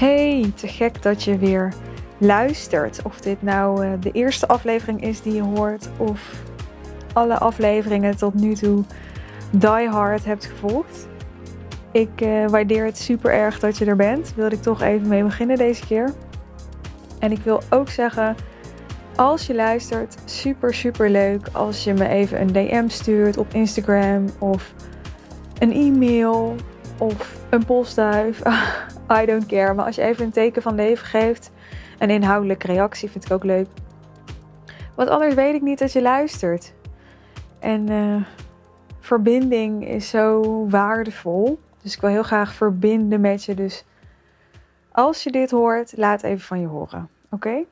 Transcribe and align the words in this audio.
Hey, 0.00 0.52
te 0.54 0.68
gek 0.68 1.02
dat 1.02 1.22
je 1.22 1.38
weer 1.38 1.72
luistert. 2.18 3.02
Of 3.02 3.20
dit 3.20 3.42
nou 3.42 3.86
uh, 3.86 3.92
de 4.00 4.10
eerste 4.10 4.48
aflevering 4.48 5.02
is 5.02 5.22
die 5.22 5.34
je 5.34 5.42
hoort, 5.42 5.88
of 5.96 6.42
alle 7.12 7.38
afleveringen 7.38 8.16
tot 8.16 8.34
nu 8.34 8.54
toe 8.54 8.84
die 9.50 9.88
hard 9.88 10.24
hebt 10.24 10.44
gevolgd. 10.44 11.08
Ik 11.92 12.20
uh, 12.20 12.48
waardeer 12.48 12.84
het 12.84 12.98
super 12.98 13.32
erg 13.32 13.58
dat 13.58 13.78
je 13.78 13.84
er 13.84 13.96
bent. 13.96 14.32
Wilde 14.36 14.54
ik 14.54 14.62
toch 14.62 14.82
even 14.82 15.08
mee 15.08 15.22
beginnen 15.22 15.56
deze 15.56 15.86
keer. 15.86 16.12
En 17.18 17.32
ik 17.32 17.40
wil 17.42 17.62
ook 17.70 17.88
zeggen, 17.88 18.36
als 19.16 19.46
je 19.46 19.54
luistert, 19.54 20.16
super 20.24 20.74
super 20.74 21.10
leuk 21.10 21.48
als 21.52 21.84
je 21.84 21.92
me 21.92 22.08
even 22.08 22.40
een 22.40 22.52
DM 22.52 22.88
stuurt 22.88 23.36
op 23.36 23.54
Instagram 23.54 24.24
of 24.38 24.72
een 25.58 25.72
e-mail 25.72 26.54
of 26.98 27.38
een 27.50 27.64
postduif. 27.64 28.42
I 29.12 29.26
don't 29.26 29.46
care. 29.46 29.74
Maar 29.74 29.84
als 29.84 29.96
je 29.96 30.02
even 30.02 30.24
een 30.24 30.30
teken 30.30 30.62
van 30.62 30.74
leven 30.74 31.06
geeft, 31.06 31.50
een 31.98 32.10
inhoudelijke 32.10 32.66
reactie 32.66 33.10
vind 33.10 33.24
ik 33.24 33.32
ook 33.32 33.44
leuk. 33.44 33.66
Want 34.94 35.08
anders 35.08 35.34
weet 35.34 35.54
ik 35.54 35.62
niet 35.62 35.78
dat 35.78 35.92
je 35.92 36.02
luistert. 36.02 36.72
En 37.58 37.90
uh, 37.90 38.22
verbinding 39.00 39.88
is 39.88 40.08
zo 40.08 40.42
waardevol. 40.68 41.60
Dus 41.82 41.94
ik 41.94 42.00
wil 42.00 42.10
heel 42.10 42.22
graag 42.22 42.52
verbinden 42.54 43.20
met 43.20 43.44
je. 43.44 43.54
Dus 43.54 43.84
als 44.92 45.22
je 45.22 45.30
dit 45.30 45.50
hoort, 45.50 45.92
laat 45.96 46.22
even 46.22 46.40
van 46.40 46.60
je 46.60 46.66
horen. 46.66 47.08
Oké? 47.30 47.64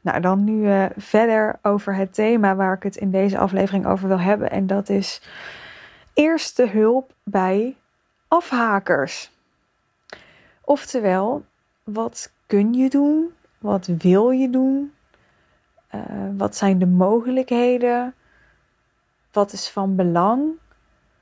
Nou, 0.00 0.20
dan 0.20 0.44
nu 0.44 0.66
uh, 0.66 0.84
verder 0.96 1.58
over 1.62 1.94
het 1.94 2.14
thema 2.14 2.56
waar 2.56 2.74
ik 2.74 2.82
het 2.82 2.96
in 2.96 3.10
deze 3.10 3.38
aflevering 3.38 3.86
over 3.86 4.08
wil 4.08 4.20
hebben. 4.20 4.50
En 4.50 4.66
dat 4.66 4.88
is 4.88 5.22
eerste 6.14 6.68
hulp 6.68 7.12
bij 7.22 7.76
afhakers. 8.28 9.30
Oftewel, 10.68 11.44
wat 11.84 12.32
kun 12.46 12.74
je 12.74 12.88
doen? 12.88 13.34
Wat 13.58 13.86
wil 13.86 14.30
je 14.30 14.50
doen? 14.50 14.94
Uh, 15.94 16.02
wat 16.36 16.56
zijn 16.56 16.78
de 16.78 16.86
mogelijkheden? 16.86 18.14
Wat 19.32 19.52
is 19.52 19.68
van 19.68 19.96
belang? 19.96 20.50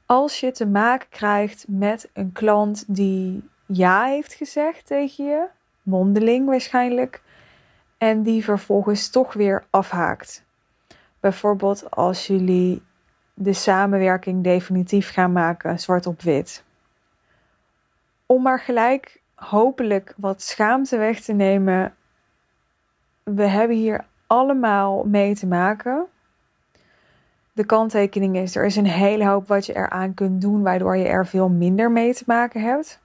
Als 0.06 0.40
je 0.40 0.50
te 0.50 0.66
maken 0.66 1.08
krijgt 1.08 1.64
met 1.68 2.10
een 2.12 2.32
klant 2.32 2.84
die 2.94 3.48
ja 3.66 4.04
heeft 4.04 4.32
gezegd 4.32 4.86
tegen 4.86 5.24
je, 5.24 5.46
mondeling 5.82 6.46
waarschijnlijk, 6.46 7.22
en 7.98 8.22
die 8.22 8.44
vervolgens 8.44 9.10
toch 9.10 9.32
weer 9.32 9.64
afhaakt. 9.70 10.44
Bijvoorbeeld 11.20 11.90
als 11.90 12.26
jullie 12.26 12.82
de 13.34 13.52
samenwerking 13.52 14.44
definitief 14.44 15.12
gaan 15.12 15.32
maken, 15.32 15.80
zwart 15.80 16.06
op 16.06 16.22
wit. 16.22 16.64
Om 18.26 18.42
maar 18.42 18.60
gelijk 18.60 19.24
hopelijk 19.36 20.14
wat 20.16 20.42
schaamte 20.42 20.96
weg 20.96 21.20
te 21.20 21.32
nemen. 21.32 21.94
We 23.22 23.42
hebben 23.42 23.76
hier 23.76 24.04
allemaal 24.26 25.04
mee 25.04 25.34
te 25.34 25.46
maken. 25.46 26.06
De 27.52 27.66
kanttekening 27.66 28.36
is: 28.36 28.56
er 28.56 28.64
is 28.64 28.76
een 28.76 28.86
hele 28.86 29.26
hoop 29.26 29.48
wat 29.48 29.66
je 29.66 29.76
eraan 29.76 30.14
kunt 30.14 30.40
doen, 30.40 30.62
waardoor 30.62 30.96
je 30.96 31.08
er 31.08 31.26
veel 31.26 31.48
minder 31.48 31.90
mee 31.90 32.14
te 32.14 32.24
maken 32.26 32.60
hebt. 32.60 33.00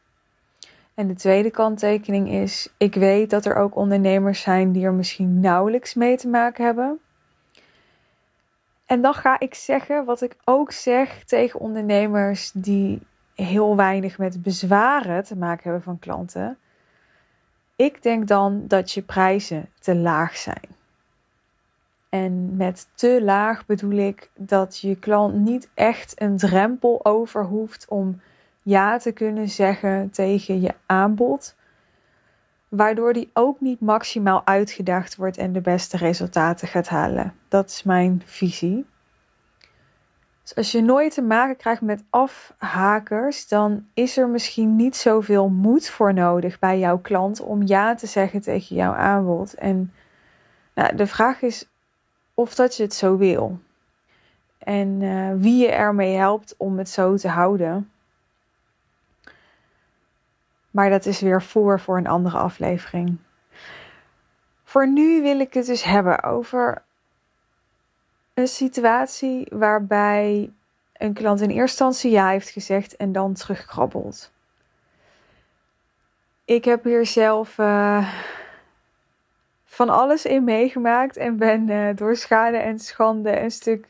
En 0.93 1.07
de 1.07 1.15
tweede 1.15 1.51
kanttekening 1.51 2.29
is: 2.29 2.73
ik 2.77 2.95
weet 2.95 3.29
dat 3.29 3.45
er 3.45 3.55
ook 3.55 3.75
ondernemers 3.75 4.41
zijn 4.41 4.71
die 4.71 4.85
er 4.85 4.93
misschien 4.93 5.39
nauwelijks 5.39 5.93
mee 5.93 6.17
te 6.17 6.27
maken 6.27 6.65
hebben. 6.65 6.99
En 8.85 9.01
dan 9.01 9.13
ga 9.13 9.39
ik 9.39 9.53
zeggen 9.53 10.05
wat 10.05 10.21
ik 10.21 10.35
ook 10.45 10.71
zeg 10.71 11.23
tegen 11.23 11.59
ondernemers 11.59 12.51
die 12.51 13.01
heel 13.43 13.75
weinig 13.75 14.17
met 14.17 14.41
bezwaren 14.41 15.23
te 15.23 15.37
maken 15.37 15.63
hebben 15.63 15.83
van 15.83 15.99
klanten. 15.99 16.57
Ik 17.75 18.03
denk 18.03 18.27
dan 18.27 18.67
dat 18.67 18.91
je 18.91 19.01
prijzen 19.01 19.69
te 19.79 19.95
laag 19.95 20.37
zijn. 20.37 20.79
En 22.09 22.55
met 22.55 22.89
te 22.95 23.19
laag 23.23 23.65
bedoel 23.65 23.97
ik 23.97 24.29
dat 24.35 24.79
je 24.79 24.95
klant 24.95 25.35
niet 25.35 25.69
echt 25.73 26.21
een 26.21 26.37
drempel 26.37 27.05
over 27.05 27.45
hoeft 27.45 27.85
om 27.89 28.21
ja 28.61 28.97
te 28.97 29.11
kunnen 29.11 29.49
zeggen 29.49 30.09
tegen 30.09 30.61
je 30.61 30.73
aanbod, 30.85 31.55
waardoor 32.67 33.13
die 33.13 33.29
ook 33.33 33.61
niet 33.61 33.79
maximaal 33.79 34.45
uitgedaagd 34.45 35.15
wordt 35.15 35.37
en 35.37 35.53
de 35.53 35.61
beste 35.61 35.97
resultaten 35.97 36.67
gaat 36.67 36.87
halen. 36.87 37.33
Dat 37.47 37.69
is 37.69 37.83
mijn 37.83 38.21
visie. 38.25 38.85
Dus 40.51 40.63
als 40.63 40.71
je 40.71 40.81
nooit 40.81 41.13
te 41.13 41.21
maken 41.21 41.55
krijgt 41.55 41.81
met 41.81 42.03
afhakers, 42.09 43.47
dan 43.47 43.85
is 43.93 44.17
er 44.17 44.27
misschien 44.27 44.75
niet 44.75 44.95
zoveel 44.95 45.49
moed 45.49 45.89
voor 45.89 46.13
nodig 46.13 46.59
bij 46.59 46.79
jouw 46.79 46.97
klant 46.97 47.41
om 47.41 47.67
ja 47.67 47.95
te 47.95 48.07
zeggen 48.07 48.41
tegen 48.41 48.75
jouw 48.75 48.93
aanbod. 48.93 49.53
En 49.53 49.93
nou, 50.73 50.95
de 50.95 51.07
vraag 51.07 51.41
is 51.41 51.67
of 52.33 52.55
dat 52.55 52.77
je 52.77 52.83
het 52.83 52.93
zo 52.93 53.17
wil. 53.17 53.59
En 54.57 55.01
uh, 55.01 55.31
wie 55.37 55.57
je 55.57 55.71
ermee 55.71 56.15
helpt 56.15 56.55
om 56.57 56.77
het 56.77 56.89
zo 56.89 57.17
te 57.17 57.27
houden. 57.27 57.91
Maar 60.71 60.89
dat 60.89 61.05
is 61.05 61.19
weer 61.19 61.41
voor 61.41 61.79
voor 61.79 61.97
een 61.97 62.07
andere 62.07 62.37
aflevering. 62.37 63.17
Voor 64.63 64.87
nu 64.87 65.21
wil 65.21 65.39
ik 65.39 65.53
het 65.53 65.65
dus 65.65 65.83
hebben 65.83 66.23
over 66.23 66.81
een 68.41 68.47
situatie 68.47 69.47
waarbij 69.49 70.49
een 70.93 71.13
klant 71.13 71.41
in 71.41 71.49
eerste 71.49 71.83
instantie 71.83 72.11
ja 72.11 72.29
heeft 72.29 72.49
gezegd 72.49 72.95
en 72.95 73.11
dan 73.11 73.33
terugkrabbelt. 73.33 74.31
Ik 76.45 76.65
heb 76.65 76.83
hier 76.83 77.05
zelf 77.05 77.57
uh, 77.57 78.11
van 79.65 79.89
alles 79.89 80.25
in 80.25 80.43
meegemaakt 80.43 81.17
en 81.17 81.37
ben 81.37 81.69
uh, 81.69 81.95
door 81.95 82.15
schade 82.15 82.57
en 82.57 82.79
schande 82.79 83.39
een 83.39 83.51
stuk 83.51 83.87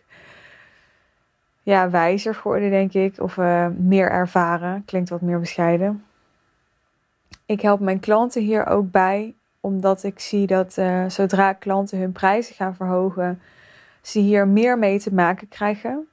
ja, 1.64 1.90
wijzer 1.90 2.36
geworden, 2.36 2.70
denk 2.70 2.94
ik. 2.94 3.20
Of 3.20 3.38
uh, 3.38 3.68
meer 3.68 4.12
ervaren. 4.12 4.86
Klinkt 4.86 5.10
wat 5.10 5.22
meer 5.22 5.40
bescheiden. 5.40 6.06
Ik 7.46 7.62
help 7.62 7.80
mijn 7.80 8.00
klanten 8.00 8.42
hier 8.42 8.66
ook 8.66 8.92
bij, 8.92 9.34
omdat 9.60 10.04
ik 10.04 10.20
zie 10.20 10.48
dat 10.48 10.78
zodra 11.08 11.54
klanten 11.54 11.98
hun 11.98 12.12
prijzen 12.12 12.56
gaan 12.56 12.76
verhogen, 12.76 13.42
ze 14.02 14.20
hier 14.20 14.48
meer 14.48 14.78
mee 14.78 15.00
te 15.00 15.14
maken 15.14 15.48
krijgen. 15.48 16.08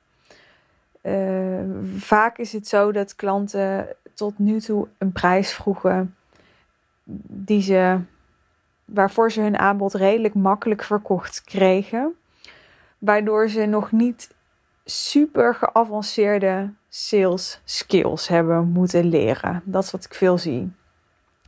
Uh, 1.03 1.61
vaak 1.97 2.39
is 2.39 2.53
het 2.53 2.69
zo 2.69 2.93
dat 2.93 3.15
klanten 3.15 3.87
tot 4.15 4.39
nu 4.39 4.61
toe 4.61 4.89
een 4.99 5.13
prijs 5.13 5.53
vroegen 5.53 6.17
die 7.29 7.63
ze, 7.63 8.01
waarvoor 8.85 9.33
ze 9.33 9.41
hun 9.41 9.59
aanbod 9.59 9.95
redelijk 9.95 10.35
makkelijk 10.35 10.83
verkocht 10.83 11.43
kregen. 11.45 12.15
Waardoor 12.99 13.49
ze 13.49 13.65
nog 13.65 13.93
niet 13.93 14.35
super 14.85 15.55
geavanceerde 15.55 16.73
sales 16.89 17.61
skills 17.65 18.29
hebben 18.29 18.69
moeten 18.69 19.05
leren. 19.05 19.63
Dat 19.65 19.85
is 19.85 19.91
wat 19.91 20.05
ik 20.05 20.15
veel 20.15 20.39
zie. 20.39 20.73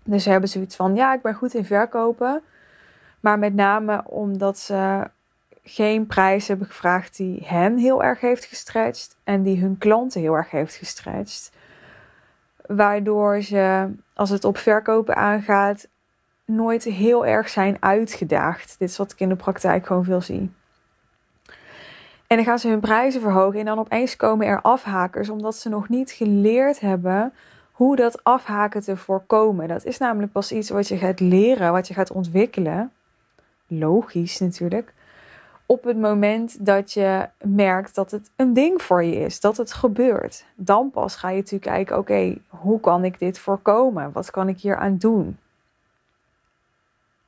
Dus 0.05 0.23
ze 0.23 0.31
hebben 0.31 0.49
zoiets 0.49 0.77
van: 0.77 0.95
ja, 0.95 1.15
ik 1.15 1.23
ben 1.23 1.35
goed 1.35 1.55
in 1.55 1.65
verkopen. 1.65 2.43
Maar 3.21 3.39
met 3.39 3.55
name 3.55 4.03
omdat 4.07 4.59
ze 4.59 5.11
geen 5.63 6.07
prijs 6.07 6.49
hebben 6.49 6.67
gevraagd 6.67 7.17
die 7.17 7.43
hen 7.45 7.79
heel 7.79 8.03
erg 8.03 8.21
heeft 8.21 8.45
gestretched 8.45 9.17
en 9.25 9.43
die 9.43 9.61
hun 9.61 9.79
klanten 9.79 10.21
heel 10.21 10.35
erg 10.35 10.51
heeft 10.51 10.75
gestretched. 10.75 11.53
Waardoor 12.67 13.43
ze, 13.43 13.91
als 14.15 14.31
het 14.31 14.45
op 14.45 14.57
verkopen 14.57 15.17
aangaat, 15.17 15.89
nooit 16.45 16.85
heel 16.85 17.27
erg 17.27 17.49
zijn 17.49 17.77
uitgedaagd. 17.81 18.79
Dit 18.79 18.89
is 18.89 18.97
wat 18.97 19.13
ik 19.13 19.21
in 19.21 19.29
de 19.29 19.37
praktijk 19.37 19.87
gewoon 19.87 20.05
veel 20.05 20.21
zie. 20.21 20.51
En 22.27 22.37
dan 22.37 22.45
gaan 22.45 22.59
ze 22.59 22.69
hun 22.69 22.81
prijzen 22.81 23.21
verhogen 23.21 23.59
en 23.59 23.65
dan 23.65 23.79
opeens 23.79 24.17
komen 24.17 24.47
er 24.47 24.61
afhakers, 24.61 25.29
omdat 25.29 25.57
ze 25.57 25.69
nog 25.69 25.89
niet 25.89 26.11
geleerd 26.11 26.81
hebben 26.81 27.33
hoe 27.73 27.97
dat 27.97 28.25
afhaken 28.25 28.81
te 28.81 28.97
voorkomen. 28.97 29.69
Dat 29.69 29.85
is 29.85 29.99
namelijk 29.99 30.33
pas 30.33 30.53
iets 30.53 30.71
wat 30.71 30.89
je 30.89 30.97
gaat 30.97 31.21
leren, 31.21 31.73
wat 31.73 31.89
je 31.89 31.95
gaat 31.95 32.13
ontwikkelen. 32.13 32.93
Logisch 33.67 34.39
natuurlijk 34.39 34.93
op 35.71 35.85
het 35.85 35.97
moment 35.97 36.67
dat 36.67 36.93
je 36.93 37.29
merkt 37.45 37.95
dat 37.95 38.11
het 38.11 38.31
een 38.37 38.53
ding 38.53 38.83
voor 38.83 39.05
je 39.05 39.17
is, 39.17 39.41
dat 39.41 39.57
het 39.57 39.73
gebeurt. 39.73 40.45
Dan 40.55 40.91
pas 40.91 41.17
ga 41.17 41.29
je 41.29 41.37
natuurlijk 41.37 41.71
kijken, 41.71 41.99
oké, 41.99 42.37
hoe 42.49 42.81
kan 42.81 43.05
ik 43.05 43.19
dit 43.19 43.39
voorkomen? 43.39 44.13
Wat 44.13 44.31
kan 44.31 44.49
ik 44.49 44.61
hier 44.61 44.77
aan 44.77 44.97
doen? 44.97 45.39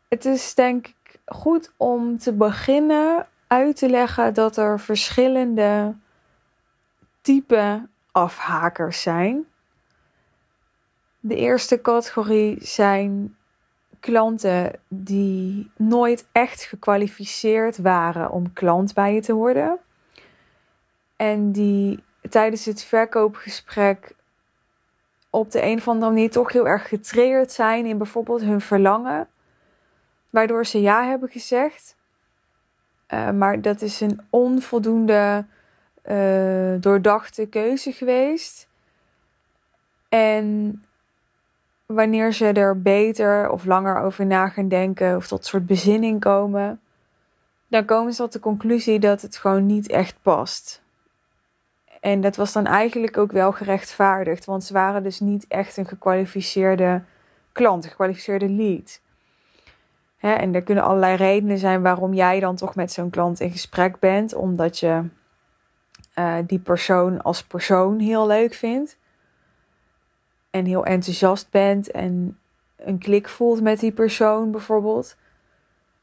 Het 0.09 0.25
is 0.25 0.55
denk 0.55 0.87
ik 0.87 1.21
goed 1.25 1.73
om 1.77 2.19
te 2.19 2.33
beginnen 2.33 3.27
uit 3.47 3.77
te 3.77 3.89
leggen 3.89 4.35
dat 4.35 4.57
er 4.57 4.81
verschillende 4.81 5.95
type 7.21 7.89
afhakers 8.13 9.03
zijn. 9.03 9.45
De 11.21 11.37
eerste 11.37 11.81
categorie 11.81 12.65
zijn 12.65 13.37
klanten 14.03 14.73
die 14.89 15.71
nooit 15.77 16.27
echt 16.33 16.63
gekwalificeerd 16.63 17.79
waren 17.79 18.31
om 18.31 18.53
klant 18.53 18.95
bij 18.95 19.15
je 19.15 19.21
te 19.21 19.33
worden. 19.33 19.79
En 21.17 21.53
die 21.53 22.03
tijdens 22.31 22.65
het 22.65 22.85
verkoopgesprek 22.85 24.15
op 25.31 25.51
de 25.51 25.63
een 25.63 25.77
of 25.77 25.89
andere 25.89 26.11
manier 26.11 26.31
toch 26.31 26.53
heel 26.53 26.69
erg 26.69 26.89
getriggerd 26.89 27.53
zijn 27.53 27.87
in 27.87 27.99
bijvoorbeeld 27.99 28.41
hun 28.41 28.61
verlangen, 28.61 29.29
waardoor 30.31 30.67
ze 30.67 30.81
ja 30.81 31.05
hebben 31.05 31.29
gezegd. 31.29 31.97
Uh, 33.09 33.31
maar 33.31 33.61
dat 33.61 33.83
is 33.83 34.01
een 34.01 34.21
onvoldoende 34.31 35.47
uh, 36.05 36.75
doordachte 36.81 37.47
keuze 37.47 37.93
geweest. 37.93 38.69
En 40.09 40.83
wanneer 41.95 42.33
ze 42.33 42.47
er 42.47 42.83
beter 42.83 43.51
of 43.51 43.65
langer 43.65 44.01
over 44.01 44.27
na 44.27 44.49
gaan 44.49 44.69
denken 44.69 45.17
of 45.17 45.27
tot 45.27 45.45
soort 45.45 45.67
bezinning 45.67 46.21
komen, 46.21 46.81
dan 47.69 47.85
komen 47.85 48.13
ze 48.13 48.23
tot 48.23 48.33
de 48.33 48.41
conclusie 48.41 48.99
dat 48.99 49.23
het 49.23 49.37
gewoon 49.37 49.67
niet 49.67 49.89
echt 49.89 50.17
past. 50.23 50.83
En 52.01 52.21
dat 52.21 52.37
was 52.37 52.53
dan 52.53 52.67
eigenlijk 52.67 53.19
ook 53.19 53.33
wel 53.33 53.53
gerechtvaardigd, 53.53 54.45
want 54.45 54.65
ze 54.65 54.73
waren 54.73 55.03
dus 55.03 55.21
niet 55.21 55.45
echt 55.49 55.77
een 55.77 55.87
gekwalificeerde 55.87 57.03
klant, 57.53 57.85
een 57.85 57.91
gekwalificeerde 57.91 58.49
lead. 58.49 59.01
En 60.19 60.55
er 60.55 60.63
kunnen 60.63 60.85
allerlei 60.85 61.17
redenen 61.17 61.59
zijn 61.59 61.83
waarom 61.83 62.15
jij 62.15 62.41
dan 62.41 62.57
toch 62.57 62.75
met 62.75 62.93
zo'n 62.93 63.11
klant 63.11 63.41
in 63.41 63.51
gesprek 63.51 63.99
bent, 63.99 64.35
omdat 64.35 64.79
je 64.79 65.03
uh, 66.15 66.37
die 66.47 66.59
persoon 66.59 67.23
als 67.23 67.43
persoon 67.43 67.99
heel 67.99 68.27
leuk 68.27 68.55
vindt 68.55 68.97
en 70.53 70.65
heel 70.65 70.85
enthousiast 70.85 71.51
bent 71.51 71.91
en 71.91 72.39
een 72.77 72.99
klik 72.99 73.29
voelt 73.29 73.63
met 73.63 73.81
die 73.81 73.93
persoon 73.93 74.51
bijvoorbeeld. 74.51 75.17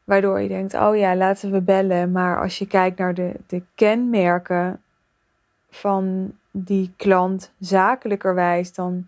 Waardoor 0.04 0.40
je 0.40 0.48
denkt, 0.48 0.74
oh 0.74 0.98
ja, 0.98 1.16
laten 1.16 1.52
we 1.52 1.62
bellen. 1.62 2.12
Maar 2.12 2.42
als 2.42 2.58
je 2.58 2.68
kijkt 2.68 2.98
naar 2.98 3.14
de, 3.14 3.32
de 3.48 3.62
kenmerken 3.76 4.82
van 5.70 6.32
die 6.52 6.94
klant 6.96 7.52
zakelijkerwijs, 7.60 8.74
dan 8.74 9.08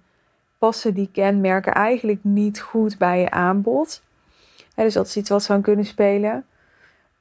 passen 0.57 0.93
die 0.93 1.09
kenmerken 1.11 1.73
eigenlijk 1.73 2.19
niet 2.23 2.59
goed 2.59 2.97
bij 2.97 3.19
je 3.19 3.29
aanbod. 3.29 4.01
dus 4.75 4.93
dat 4.93 5.07
is 5.07 5.17
iets 5.17 5.29
wat 5.29 5.43
zou 5.43 5.61
kunnen 5.61 5.85
spelen. 5.85 6.45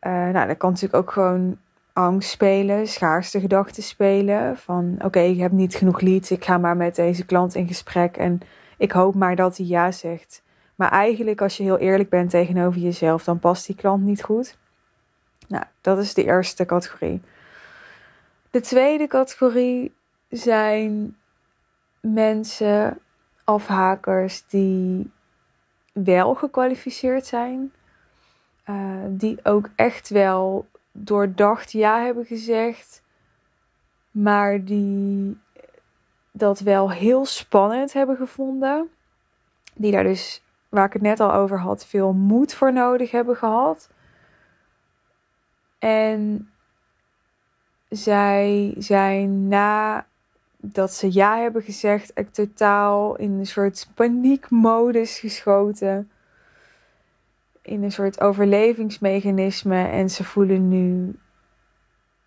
Uh, 0.02 0.12
nou, 0.12 0.46
dat 0.46 0.56
kan 0.56 0.70
natuurlijk 0.70 1.02
ook 1.02 1.10
gewoon 1.10 1.58
angst 1.92 2.30
spelen, 2.30 2.88
schaarste 2.88 3.40
gedachten 3.40 3.82
spelen. 3.82 4.56
Van 4.56 4.96
oké, 5.04 5.20
ik 5.20 5.38
heb 5.38 5.52
niet 5.52 5.74
genoeg 5.74 6.00
leads, 6.00 6.30
ik 6.30 6.44
ga 6.44 6.58
maar 6.58 6.76
met 6.76 6.94
deze 6.94 7.24
klant 7.24 7.54
in 7.54 7.66
gesprek 7.66 8.16
en 8.16 8.40
ik 8.76 8.92
hoop 8.92 9.14
maar 9.14 9.36
dat 9.36 9.56
hij 9.56 9.66
ja 9.66 9.90
zegt. 9.90 10.42
Maar 10.74 10.90
eigenlijk, 10.90 11.40
als 11.40 11.56
je 11.56 11.62
heel 11.62 11.78
eerlijk 11.78 12.08
bent 12.08 12.30
tegenover 12.30 12.80
jezelf, 12.80 13.24
dan 13.24 13.38
past 13.38 13.66
die 13.66 13.76
klant 13.76 14.04
niet 14.04 14.22
goed. 14.22 14.58
Nou, 15.48 15.64
dat 15.80 15.98
is 15.98 16.14
de 16.14 16.24
eerste 16.24 16.64
categorie. 16.64 17.20
De 18.50 18.60
tweede 18.60 19.06
categorie 19.06 19.94
zijn 20.28 21.16
mensen, 22.00 22.98
afhakers, 23.44 24.44
die 24.48 25.10
wel 25.92 26.34
gekwalificeerd 26.34 27.26
zijn. 27.26 27.72
Uh, 28.66 28.76
die 29.08 29.44
ook 29.44 29.68
echt 29.76 30.08
wel 30.08 30.66
doordacht 30.92 31.72
ja 31.72 32.00
hebben 32.04 32.24
gezegd, 32.24 33.02
maar 34.10 34.64
die 34.64 35.38
dat 36.32 36.60
wel 36.60 36.90
heel 36.90 37.24
spannend 37.24 37.92
hebben 37.92 38.16
gevonden. 38.16 38.90
Die 39.74 39.92
daar 39.92 40.04
dus, 40.04 40.42
waar 40.68 40.86
ik 40.86 40.92
het 40.92 41.02
net 41.02 41.20
al 41.20 41.32
over 41.32 41.58
had, 41.58 41.86
veel 41.86 42.12
moed 42.12 42.54
voor 42.54 42.72
nodig 42.72 43.10
hebben 43.10 43.36
gehad. 43.36 43.88
En 45.78 46.50
zij 47.88 48.74
zijn 48.78 49.48
na 49.48 50.06
dat 50.56 50.92
ze 50.92 51.12
ja 51.12 51.38
hebben 51.38 51.62
gezegd, 51.62 52.12
echt 52.12 52.34
totaal 52.34 53.16
in 53.16 53.32
een 53.32 53.46
soort 53.46 53.88
paniekmodus 53.94 55.18
geschoten 55.18 56.10
in 57.70 57.82
een 57.82 57.92
soort 57.92 58.20
overlevingsmechanisme 58.20 59.86
en 59.86 60.10
ze 60.10 60.24
voelen 60.24 60.68
nu 60.68 61.14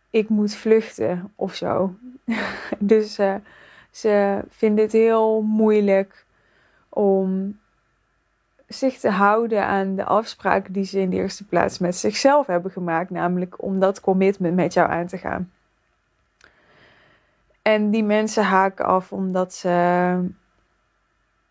ik 0.10 0.30
moet 0.30 0.56
vluchten 0.56 1.32
of 1.36 1.54
zo. 1.54 1.96
dus 2.80 3.20
uh, 3.20 3.36
ze 3.92 4.44
vinden 4.50 4.84
het 4.84 4.94
heel 4.94 5.42
moeilijk 5.42 6.26
om 6.90 7.60
zich 8.68 8.98
te 8.98 9.10
houden 9.10 9.66
aan 9.66 9.96
de 9.96 10.04
afspraken 10.04 10.74
die 10.74 10.84
ze 10.84 11.00
in 11.00 11.10
de 11.10 11.16
eerste 11.16 11.46
plaats 11.46 11.80
met 11.80 11.96
zichzelf 11.96 12.48
hebben 12.48 12.72
gemaakt, 12.72 13.10
namelijk 13.10 13.62
om 13.62 13.80
dat 13.80 14.00
commitment 14.00 14.56
met 14.56 14.74
jou 14.74 14.90
aan 14.90 15.08
te 15.08 15.18
gaan. 15.18 15.52
En 17.62 17.90
die 17.90 18.04
mensen 18.04 18.44
haken 18.44 18.86
af 18.86 19.12
omdat 19.12 19.54
ze 19.54 19.70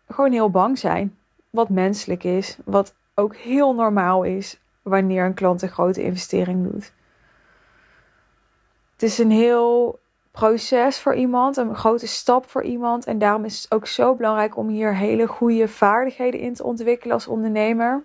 gewoon 0.07 0.31
heel 0.31 0.49
bang 0.49 0.77
zijn. 0.77 1.17
Wat 1.49 1.69
menselijk 1.69 2.23
is, 2.23 2.57
wat 2.65 2.95
ook 3.15 3.35
heel 3.35 3.73
normaal 3.73 4.23
is 4.23 4.59
wanneer 4.81 5.25
een 5.25 5.33
klant 5.33 5.61
een 5.61 5.69
grote 5.69 6.03
investering 6.03 6.71
doet. 6.71 6.93
Het 8.93 9.03
is 9.03 9.17
een 9.17 9.31
heel 9.31 9.99
proces 10.31 10.99
voor 10.99 11.15
iemand, 11.15 11.57
een 11.57 11.75
grote 11.75 12.07
stap 12.07 12.49
voor 12.49 12.63
iemand. 12.63 13.05
En 13.05 13.19
daarom 13.19 13.45
is 13.45 13.61
het 13.61 13.71
ook 13.71 13.87
zo 13.87 14.15
belangrijk 14.15 14.57
om 14.57 14.67
hier 14.67 14.95
hele 14.95 15.27
goede 15.27 15.67
vaardigheden 15.67 16.39
in 16.39 16.53
te 16.53 16.63
ontwikkelen 16.63 17.13
als 17.13 17.27
ondernemer. 17.27 18.03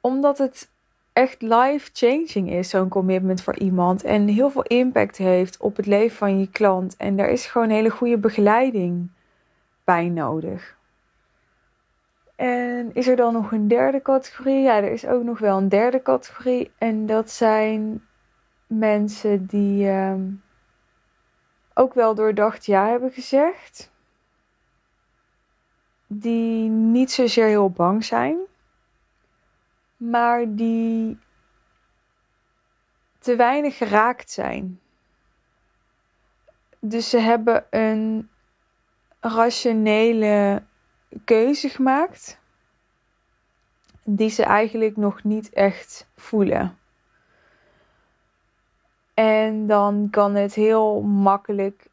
Omdat 0.00 0.38
het 0.38 0.68
echt 1.12 1.42
life-changing 1.42 2.50
is, 2.50 2.68
zo'n 2.68 2.88
commitment 2.88 3.42
voor 3.42 3.58
iemand. 3.58 4.04
En 4.04 4.28
heel 4.28 4.50
veel 4.50 4.62
impact 4.62 5.16
heeft 5.16 5.60
op 5.60 5.76
het 5.76 5.86
leven 5.86 6.16
van 6.16 6.38
je 6.38 6.50
klant. 6.50 6.96
En 6.96 7.16
daar 7.16 7.28
is 7.28 7.46
gewoon 7.46 7.70
hele 7.70 7.90
goede 7.90 8.18
begeleiding 8.18 9.10
bij 9.84 10.08
nodig. 10.08 10.78
En 12.40 12.94
is 12.94 13.08
er 13.08 13.16
dan 13.16 13.32
nog 13.32 13.52
een 13.52 13.68
derde 13.68 14.02
categorie? 14.02 14.62
Ja, 14.62 14.76
er 14.76 14.92
is 14.92 15.06
ook 15.06 15.22
nog 15.22 15.38
wel 15.38 15.58
een 15.58 15.68
derde 15.68 16.02
categorie. 16.02 16.72
En 16.78 17.06
dat 17.06 17.30
zijn 17.30 18.06
mensen 18.66 19.46
die 19.46 19.86
uh, 19.86 20.14
ook 21.74 21.94
wel 21.94 22.14
doordacht 22.14 22.66
ja 22.66 22.86
hebben 22.86 23.10
gezegd. 23.10 23.92
Die 26.06 26.68
niet 26.68 27.10
zozeer 27.10 27.46
heel 27.46 27.70
bang 27.70 28.04
zijn. 28.04 28.38
Maar 29.96 30.54
die 30.54 31.18
te 33.18 33.36
weinig 33.36 33.76
geraakt 33.76 34.30
zijn. 34.30 34.80
Dus 36.78 37.10
ze 37.10 37.18
hebben 37.18 37.64
een 37.70 38.30
rationele 39.20 40.62
keuze 41.24 41.68
gemaakt 41.68 42.38
die 44.04 44.30
ze 44.30 44.42
eigenlijk 44.42 44.96
nog 44.96 45.24
niet 45.24 45.50
echt 45.50 46.08
voelen. 46.16 46.78
En 49.14 49.66
dan 49.66 50.08
kan 50.10 50.34
het 50.34 50.54
heel 50.54 51.00
makkelijk 51.00 51.86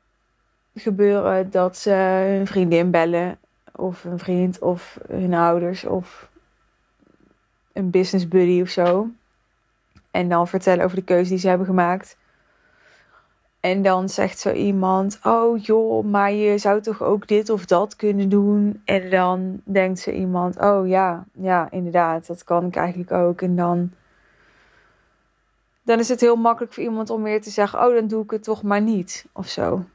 gebeuren 0.76 1.52
dat 1.52 1.78
ze 1.78 1.92
hun 2.36 2.48
vriendin 2.48 2.92
bellen, 2.92 3.40
of 3.76 4.04
een 4.04 4.20
vriend, 4.20 4.60
of 4.60 5.00
hun 5.08 5.34
ouders, 5.34 5.86
of 5.86 6.30
een 7.74 7.90
business 7.90 8.28
buddy 8.28 8.62
of 8.62 8.70
zo. 8.70 9.10
En 10.12 10.30
dan 10.30 10.48
vertellen 10.48 10.84
over 10.84 10.98
de 10.98 11.04
keuze 11.04 11.30
die 11.30 11.40
ze 11.40 11.48
hebben 11.48 11.68
gemaakt. 11.68 12.18
En 13.60 13.82
dan 13.82 14.10
zegt 14.10 14.40
zo 14.40 14.52
iemand: 14.52 15.20
Oh 15.24 15.64
joh, 15.64 16.06
maar 16.06 16.32
je 16.32 16.58
zou 16.58 16.82
toch 16.82 17.04
ook 17.04 17.28
dit 17.28 17.50
of 17.50 17.66
dat 17.66 17.96
kunnen 17.96 18.30
doen? 18.30 18.82
En 18.86 19.10
dan 19.10 19.62
denkt 19.64 20.00
ze 20.00 20.14
iemand: 20.14 20.60
Oh 20.60 20.88
ja, 20.88 21.26
ja, 21.32 21.68
inderdaad, 21.72 22.28
dat 22.28 22.44
kan 22.44 22.66
ik 22.66 22.76
eigenlijk 22.76 23.12
ook. 23.12 23.42
En 23.42 23.56
dan, 23.56 23.92
dan 25.84 26.00
is 26.00 26.10
het 26.10 26.22
heel 26.22 26.36
makkelijk 26.36 26.74
voor 26.74 26.84
iemand 26.84 27.10
om 27.10 27.24
weer 27.24 27.42
te 27.42 27.50
zeggen: 27.50 27.88
Oh, 27.88 27.94
dan 27.94 28.08
doe 28.08 28.24
ik 28.24 28.32
het 28.32 28.44
toch 28.44 28.64
maar 28.64 28.82
niet 28.82 29.26
of 29.34 29.48
zo. 29.48 29.86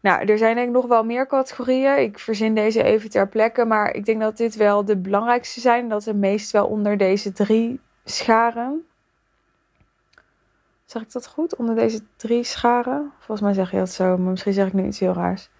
Nou, 0.00 0.24
er 0.24 0.38
zijn 0.38 0.54
denk 0.54 0.68
ik 0.68 0.74
nog 0.74 0.86
wel 0.86 1.04
meer 1.04 1.26
categorieën. 1.26 1.98
Ik 1.98 2.18
verzin 2.18 2.54
deze 2.54 2.82
even 2.82 3.10
ter 3.10 3.28
plekke. 3.28 3.64
Maar 3.64 3.94
ik 3.94 4.04
denk 4.04 4.20
dat 4.20 4.36
dit 4.36 4.56
wel 4.56 4.84
de 4.84 4.96
belangrijkste 4.96 5.60
zijn. 5.60 5.88
Dat 5.88 6.02
ze 6.02 6.14
meest 6.14 6.50
wel 6.50 6.66
onder 6.66 6.96
deze 6.96 7.32
drie 7.32 7.80
scharen. 8.04 8.84
Zeg 10.90 11.02
ik 11.02 11.12
dat 11.12 11.26
goed? 11.26 11.56
Onder 11.56 11.74
deze 11.74 12.00
drie 12.16 12.44
scharen? 12.44 13.12
Volgens 13.18 13.40
mij 13.40 13.52
zeg 13.52 13.70
je 13.70 13.76
dat 13.76 13.90
zo, 13.90 14.04
maar 14.04 14.30
misschien 14.30 14.52
zeg 14.52 14.66
ik 14.66 14.72
nu 14.72 14.86
iets 14.86 15.00
heel 15.00 15.12
raars. 15.12 15.50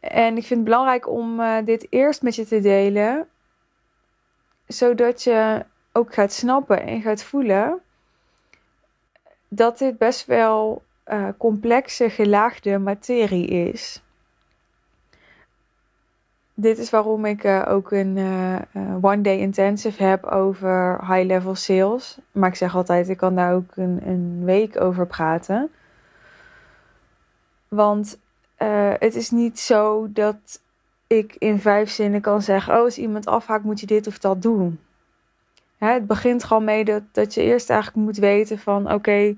En 0.00 0.36
ik 0.36 0.44
vind 0.44 0.60
het 0.60 0.64
belangrijk 0.64 1.08
om 1.08 1.40
uh, 1.40 1.56
dit 1.64 1.86
eerst 1.90 2.22
met 2.22 2.34
je 2.34 2.46
te 2.46 2.60
delen, 2.60 3.28
zodat 4.66 5.22
je 5.22 5.64
ook 5.92 6.14
gaat 6.14 6.32
snappen 6.32 6.82
en 6.82 7.02
gaat 7.02 7.22
voelen 7.22 7.80
dat 9.48 9.78
dit 9.78 9.98
best 9.98 10.26
wel 10.26 10.82
uh, 11.06 11.28
complexe, 11.38 12.10
gelaagde 12.10 12.78
materie 12.78 13.46
is 13.46 14.02
dit 16.54 16.78
is 16.78 16.90
waarom 16.90 17.24
ik 17.24 17.44
uh, 17.44 17.64
ook 17.68 17.90
een 17.90 18.16
uh, 18.16 18.58
one 19.00 19.20
day 19.20 19.38
intensive 19.38 20.02
heb 20.02 20.24
over 20.24 20.98
high 21.06 21.26
level 21.26 21.54
sales. 21.54 22.18
Maar 22.32 22.48
ik 22.48 22.54
zeg 22.54 22.76
altijd, 22.76 23.08
ik 23.08 23.16
kan 23.16 23.34
daar 23.34 23.54
ook 23.54 23.76
een, 23.76 24.00
een 24.04 24.44
week 24.44 24.80
over 24.80 25.06
praten. 25.06 25.70
Want 27.68 28.18
het 28.98 29.14
is 29.14 29.30
niet 29.30 29.60
zo 29.60 30.08
dat 30.12 30.60
ik 31.06 31.36
in 31.38 31.58
vijf 31.60 31.90
zinnen 31.90 32.20
kan 32.20 32.42
zeggen: 32.42 32.74
Oh, 32.74 32.80
als 32.80 32.98
iemand 32.98 33.26
afhaakt, 33.26 33.64
moet 33.64 33.80
je 33.80 33.86
dit 33.86 34.06
of 34.06 34.18
dat 34.18 34.42
doen. 34.42 34.78
Hè, 35.78 35.92
het 35.92 36.06
begint 36.06 36.44
gewoon 36.44 36.64
mee 36.64 36.84
dat, 36.84 37.02
dat 37.12 37.34
je 37.34 37.42
eerst 37.42 37.70
eigenlijk 37.70 38.06
moet 38.06 38.16
weten: 38.16 38.58
van 38.58 38.92
oké, 38.92 39.36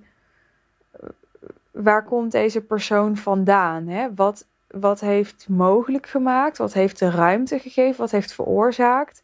waar 1.70 2.04
komt 2.04 2.32
deze 2.32 2.60
persoon 2.60 3.16
vandaan? 3.16 3.86
Hè? 3.86 4.14
Wat, 4.14 4.46
wat 4.80 5.00
heeft 5.00 5.48
mogelijk 5.48 6.06
gemaakt? 6.06 6.58
Wat 6.58 6.72
heeft 6.72 6.98
de 6.98 7.10
ruimte 7.10 7.58
gegeven? 7.58 8.00
Wat 8.00 8.10
heeft 8.10 8.32
veroorzaakt 8.32 9.22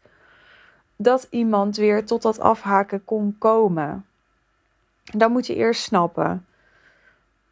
dat 0.95 1.27
iemand 1.29 1.75
weer 1.75 2.05
tot 2.05 2.21
dat 2.21 2.39
afhaken 2.39 3.03
kon 3.05 3.35
komen? 3.37 4.05
Dat 5.03 5.29
moet 5.29 5.47
je 5.47 5.55
eerst 5.55 5.81
snappen. 5.81 6.45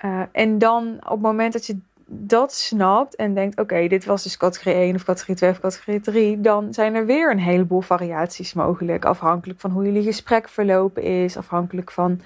Uh, 0.05 0.21
en 0.31 0.57
dan 0.57 0.97
op 1.03 1.09
het 1.09 1.21
moment 1.21 1.53
dat 1.53 1.65
je 1.65 1.77
dat 2.05 2.53
snapt 2.53 3.15
en 3.15 3.33
denkt: 3.33 3.59
oké, 3.59 3.87
dit 3.87 4.05
was 4.05 4.23
dus 4.23 4.37
categorie 4.37 4.79
1 4.79 4.95
of 4.95 5.03
categorie 5.03 5.35
2 5.35 5.49
of 5.49 5.59
categorie 5.59 5.99
3, 5.99 6.41
dan 6.41 6.73
zijn 6.73 6.95
er 6.95 7.05
weer 7.05 7.31
een 7.31 7.39
heleboel 7.39 7.81
variaties 7.81 8.53
mogelijk. 8.53 9.05
Afhankelijk 9.05 9.59
van 9.59 9.71
hoe 9.71 9.83
jullie 9.83 10.03
gesprek 10.03 10.49
verlopen 10.49 11.03
is, 11.03 11.37
afhankelijk 11.37 11.91
van 11.91 12.21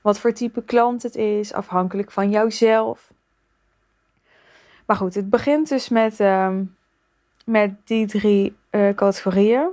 wat 0.00 0.18
voor 0.18 0.32
type 0.32 0.62
klant 0.62 1.02
het 1.02 1.16
is, 1.16 1.52
afhankelijk 1.52 2.10
van 2.10 2.30
jouzelf. 2.30 3.14
Maar 4.86 4.96
goed, 4.96 5.14
het 5.14 5.30
begint 5.30 5.68
dus 5.68 5.88
met, 5.88 6.20
uh, 6.20 6.56
met 7.44 7.74
die 7.84 8.06
drie 8.06 8.56
uh, 8.70 8.94
categorieën. 8.94 9.68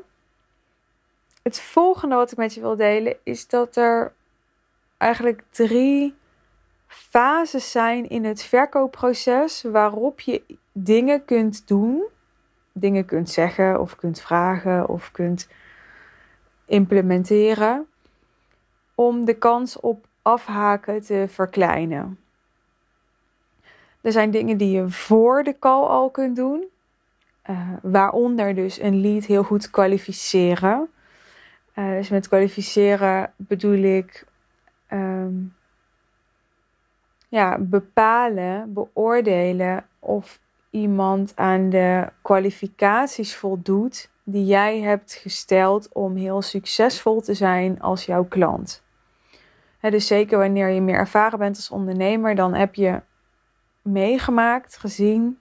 Het 1.42 1.60
volgende 1.60 2.16
wat 2.16 2.32
ik 2.32 2.38
met 2.38 2.54
je 2.54 2.62
wil 2.62 2.76
delen 2.76 3.16
is 3.24 3.48
dat 3.48 3.76
er 3.76 4.14
eigenlijk 4.98 5.44
drie 5.50 6.16
fases 6.88 7.72
zijn 7.72 8.10
in 8.10 8.26
het 8.26 8.44
verkoopproces 8.44 9.62
waarop 9.62 10.20
je 10.20 10.42
dingen 10.72 11.26
kunt 11.26 11.68
doen, 11.68 12.04
dingen 12.72 13.06
kunt 13.06 13.30
zeggen 13.30 13.80
of 13.80 13.96
kunt 13.96 14.22
vragen 14.22 14.90
of 14.90 15.12
kunt 15.12 15.48
implementeren 16.66 17.88
om 18.96 19.26
de 19.26 19.38
kans 19.38 19.80
op 19.80 20.08
afhaken 20.22 21.02
te 21.02 21.26
verkleinen. 21.30 22.23
Er 24.04 24.12
zijn 24.12 24.32
dingen 24.32 24.58
die 24.58 24.72
je 24.72 24.90
voor 24.90 25.44
de 25.44 25.56
call 25.60 25.84
al 25.84 26.10
kunt 26.10 26.36
doen, 26.36 26.64
uh, 27.50 27.70
waaronder 27.82 28.56
dus 28.56 28.82
een 28.82 29.02
lead 29.02 29.26
heel 29.26 29.44
goed 29.44 29.70
kwalificeren. 29.70 30.90
Uh, 31.76 31.90
dus 31.90 32.10
met 32.10 32.28
kwalificeren 32.28 33.34
bedoel 33.36 33.84
ik 33.98 34.26
um, 34.92 35.54
ja, 37.30 37.58
bepalen, 37.60 38.74
beoordelen 38.74 39.86
of 40.00 40.40
iemand 40.70 41.32
aan 41.36 41.70
de 41.70 42.08
kwalificaties 42.22 43.36
voldoet 43.36 44.10
die 44.24 44.46
jij 44.46 44.80
hebt 44.80 45.14
gesteld 45.14 45.94
om 45.94 46.16
heel 46.16 46.42
succesvol 46.42 47.22
te 47.22 47.34
zijn 47.34 47.82
als 47.82 48.06
jouw 48.06 48.24
klant. 48.24 48.84
dus 49.80 50.08
zeker 50.08 50.38
wanneer 50.38 50.68
je 50.68 50.82
meer 50.82 50.98
ervaren 50.98 51.40
bent 51.40 51.56
als 51.56 51.70
ondernemer, 51.70 52.36
dan 52.36 52.54
heb 52.54 52.76
je 52.76 53.02
meegemaakt, 53.84 54.78
gezien 54.78 55.40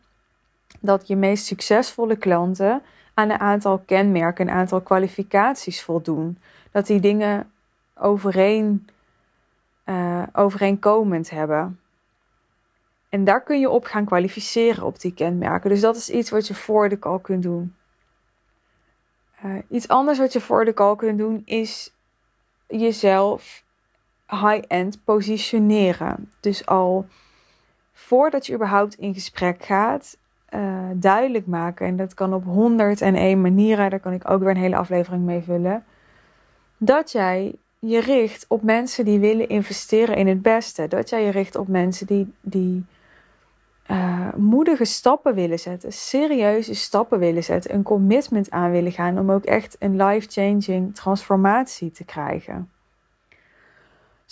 dat 0.81 1.07
je 1.09 1.17
meest 1.17 1.47
succesvolle 1.47 2.17
klanten 2.17 2.83
aan 3.15 3.31
een 3.31 3.41
aantal 3.41 3.79
kenmerken, 3.79 4.49
een 4.49 4.55
aantal 4.55 4.81
kwalificaties 4.81 5.83
voldoen. 5.83 6.39
Dat 6.71 6.87
die 6.87 7.01
dingen 7.01 7.53
overeen, 7.95 8.89
uh, 9.87 10.23
overeenkomend 10.33 11.31
hebben. 11.31 11.81
En 13.09 13.25
daar 13.25 13.43
kun 13.43 13.61
je 13.61 13.71
op 13.71 13.85
gaan 13.85 14.05
kwalificeren 14.05 14.85
op 14.85 15.01
die 15.01 15.15
kenmerken. 15.15 15.71
Dus 15.71 15.81
dat 15.81 15.97
is 15.97 16.11
iets 16.11 16.31
wat 16.31 16.47
je 16.47 16.55
voor 16.55 16.89
de 16.89 16.99
call 16.99 17.21
kunt 17.21 17.43
doen. 17.43 17.75
Uh, 19.45 19.55
iets 19.69 19.89
anders 19.89 20.19
wat 20.19 20.33
je 20.33 20.41
voor 20.41 20.65
de 20.65 20.75
call 20.75 20.97
kunt 20.97 21.19
doen 21.19 21.43
is 21.45 21.93
jezelf 22.67 23.65
high-end 24.29 25.05
positioneren. 25.05 26.31
Dus 26.41 26.67
al 26.67 27.07
voordat 28.03 28.47
je 28.47 28.55
überhaupt 28.55 28.95
in 28.95 29.15
gesprek 29.15 29.65
gaat, 29.65 30.17
uh, 30.55 30.61
duidelijk 30.95 31.47
maken. 31.47 31.87
En 31.87 31.97
dat 31.97 32.15
kan 32.15 32.35
op 32.35 32.45
101 32.45 33.41
manieren. 33.41 33.91
Daar 33.91 34.01
kan 34.01 34.13
ik 34.13 34.31
ook 34.31 34.41
weer 34.41 34.51
een 34.51 34.57
hele 34.57 34.77
aflevering 34.77 35.25
mee 35.25 35.43
vullen. 35.43 35.85
Dat 36.77 37.13
jij 37.13 37.55
je 37.79 38.01
richt 38.01 38.45
op 38.49 38.63
mensen 38.63 39.05
die 39.05 39.19
willen 39.19 39.49
investeren 39.49 40.17
in 40.17 40.27
het 40.27 40.43
beste. 40.43 40.89
Dat 40.89 41.09
jij 41.09 41.25
je 41.25 41.31
richt 41.31 41.57
op 41.57 41.69
mensen 41.69 42.07
die, 42.07 42.33
die 42.41 42.85
uh, 43.91 44.35
moedige 44.37 44.85
stappen 44.85 45.35
willen 45.35 45.59
zetten, 45.59 45.93
serieuze 45.93 46.75
stappen 46.75 47.19
willen 47.19 47.45
zetten, 47.45 47.75
een 47.75 47.83
commitment 47.83 48.51
aan 48.51 48.71
willen 48.71 48.93
gaan 48.93 49.19
om 49.19 49.31
ook 49.31 49.45
echt 49.45 49.77
een 49.79 50.05
life-changing 50.05 50.95
transformatie 50.95 51.91
te 51.91 52.05
krijgen. 52.05 52.71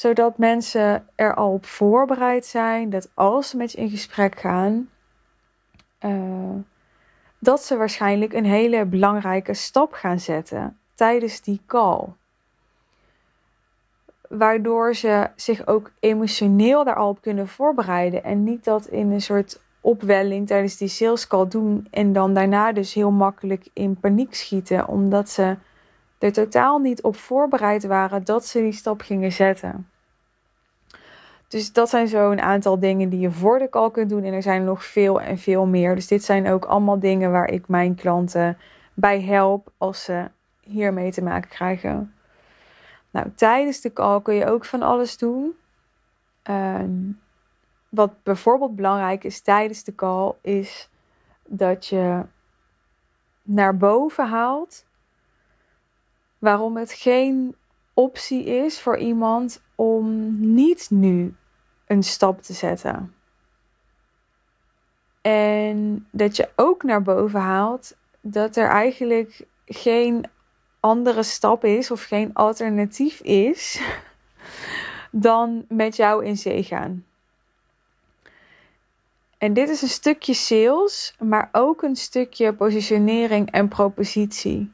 Zodat 0.01 0.39
mensen 0.39 1.07
er 1.15 1.35
al 1.35 1.53
op 1.53 1.67
voorbereid 1.67 2.47
zijn 2.47 2.91
dat 2.91 3.11
als 3.15 3.49
ze 3.49 3.57
met 3.57 3.73
je 3.73 3.79
in 3.79 3.91
gesprek 3.91 4.41
gaan, 4.41 4.89
uh, 6.05 6.55
dat 7.39 7.63
ze 7.63 7.77
waarschijnlijk 7.77 8.33
een 8.33 8.45
hele 8.45 8.85
belangrijke 8.85 9.55
stap 9.55 9.93
gaan 9.93 10.21
zetten 10.21 10.79
tijdens 10.95 11.41
die 11.41 11.61
call 11.67 12.09
waardoor 14.29 14.95
ze 14.95 15.31
zich 15.37 15.67
ook 15.67 15.91
emotioneel 15.99 16.85
daar 16.85 16.97
al 16.97 17.09
op 17.09 17.21
kunnen 17.21 17.49
voorbereiden. 17.49 18.25
En 18.25 18.45
niet 18.45 18.65
dat 18.65 18.87
in 18.87 19.11
een 19.11 19.21
soort 19.21 19.61
opwelling 19.81 20.47
tijdens 20.47 20.77
die 20.77 20.89
sales 20.89 21.27
call 21.27 21.49
doen 21.49 21.87
en 21.91 22.13
dan 22.13 22.35
daarna 22.35 22.73
dus 22.73 22.95
heel 22.95 23.11
makkelijk 23.11 23.69
in 23.73 23.97
paniek 24.01 24.35
schieten, 24.35 24.89
omdat 24.89 25.29
ze 25.29 25.57
er 26.21 26.33
totaal 26.33 26.79
niet 26.79 27.03
op 27.03 27.17
voorbereid 27.17 27.85
waren 27.85 28.25
dat 28.25 28.47
ze 28.47 28.61
die 28.61 28.73
stap 28.73 29.01
gingen 29.01 29.33
zetten. 29.33 29.89
Dus 31.49 31.73
dat 31.73 31.89
zijn 31.89 32.09
zo 32.09 32.31
een 32.31 32.41
aantal 32.41 32.79
dingen 32.79 33.09
die 33.09 33.21
je 33.21 33.31
voor 33.31 33.59
de 33.59 33.69
call 33.69 33.91
kunt 33.91 34.11
doen. 34.11 34.25
En 34.25 34.33
er 34.33 34.43
zijn 34.43 34.65
nog 34.65 34.85
veel 34.85 35.21
en 35.21 35.39
veel 35.39 35.67
meer. 35.67 35.95
Dus 35.95 36.07
dit 36.07 36.25
zijn 36.25 36.49
ook 36.49 36.65
allemaal 36.65 36.99
dingen 36.99 37.31
waar 37.31 37.49
ik 37.49 37.69
mijn 37.69 37.95
klanten 37.95 38.59
bij 38.95 39.23
help 39.23 39.73
als 39.79 40.05
ze 40.05 40.31
hiermee 40.61 41.13
te 41.13 41.23
maken 41.23 41.51
krijgen. 41.51 42.15
Nou, 43.11 43.33
tijdens 43.35 43.81
de 43.81 43.93
call 43.93 44.23
kun 44.23 44.35
je 44.35 44.47
ook 44.47 44.65
van 44.65 44.83
alles 44.83 45.19
doen. 45.19 45.55
Ehm, 46.43 47.11
wat 47.89 48.23
bijvoorbeeld 48.23 48.77
belangrijk 48.77 49.25
is 49.25 49.41
tijdens 49.41 49.85
de 49.85 49.95
call, 49.95 50.33
is 50.41 50.89
dat 51.47 51.87
je 51.87 52.23
naar 53.43 53.77
boven 53.77 54.29
haalt 54.29 54.85
waarom 56.41 56.77
het 56.77 56.93
geen 56.93 57.55
optie 57.95 58.45
is 58.45 58.81
voor 58.81 58.99
iemand 58.99 59.63
om 59.75 60.37
niet 60.55 60.91
nu 60.91 61.35
een 61.87 62.03
stap 62.03 62.43
te 62.43 62.53
zetten. 62.53 63.15
En 65.21 66.07
dat 66.11 66.37
je 66.37 66.49
ook 66.57 66.83
naar 66.83 67.03
boven 67.03 67.41
haalt 67.41 67.97
dat 68.21 68.57
er 68.57 68.69
eigenlijk 68.69 69.47
geen 69.67 70.25
andere 70.81 71.23
stap 71.23 71.65
is 71.65 71.91
of 71.91 72.03
geen 72.03 72.35
alternatief 72.35 73.21
is 73.21 73.83
dan 75.11 75.65
met 75.69 75.97
jou 75.97 76.25
in 76.25 76.37
zee 76.37 76.63
gaan. 76.63 77.05
En 79.39 79.53
dit 79.53 79.69
is 79.69 79.83
een 79.83 79.89
stukje 79.89 80.35
sales, 80.35 81.15
maar 81.19 81.49
ook 81.53 81.83
een 81.83 81.97
stukje 81.97 82.55
positionering 82.55 83.51
en 83.51 83.69
propositie. 83.69 84.73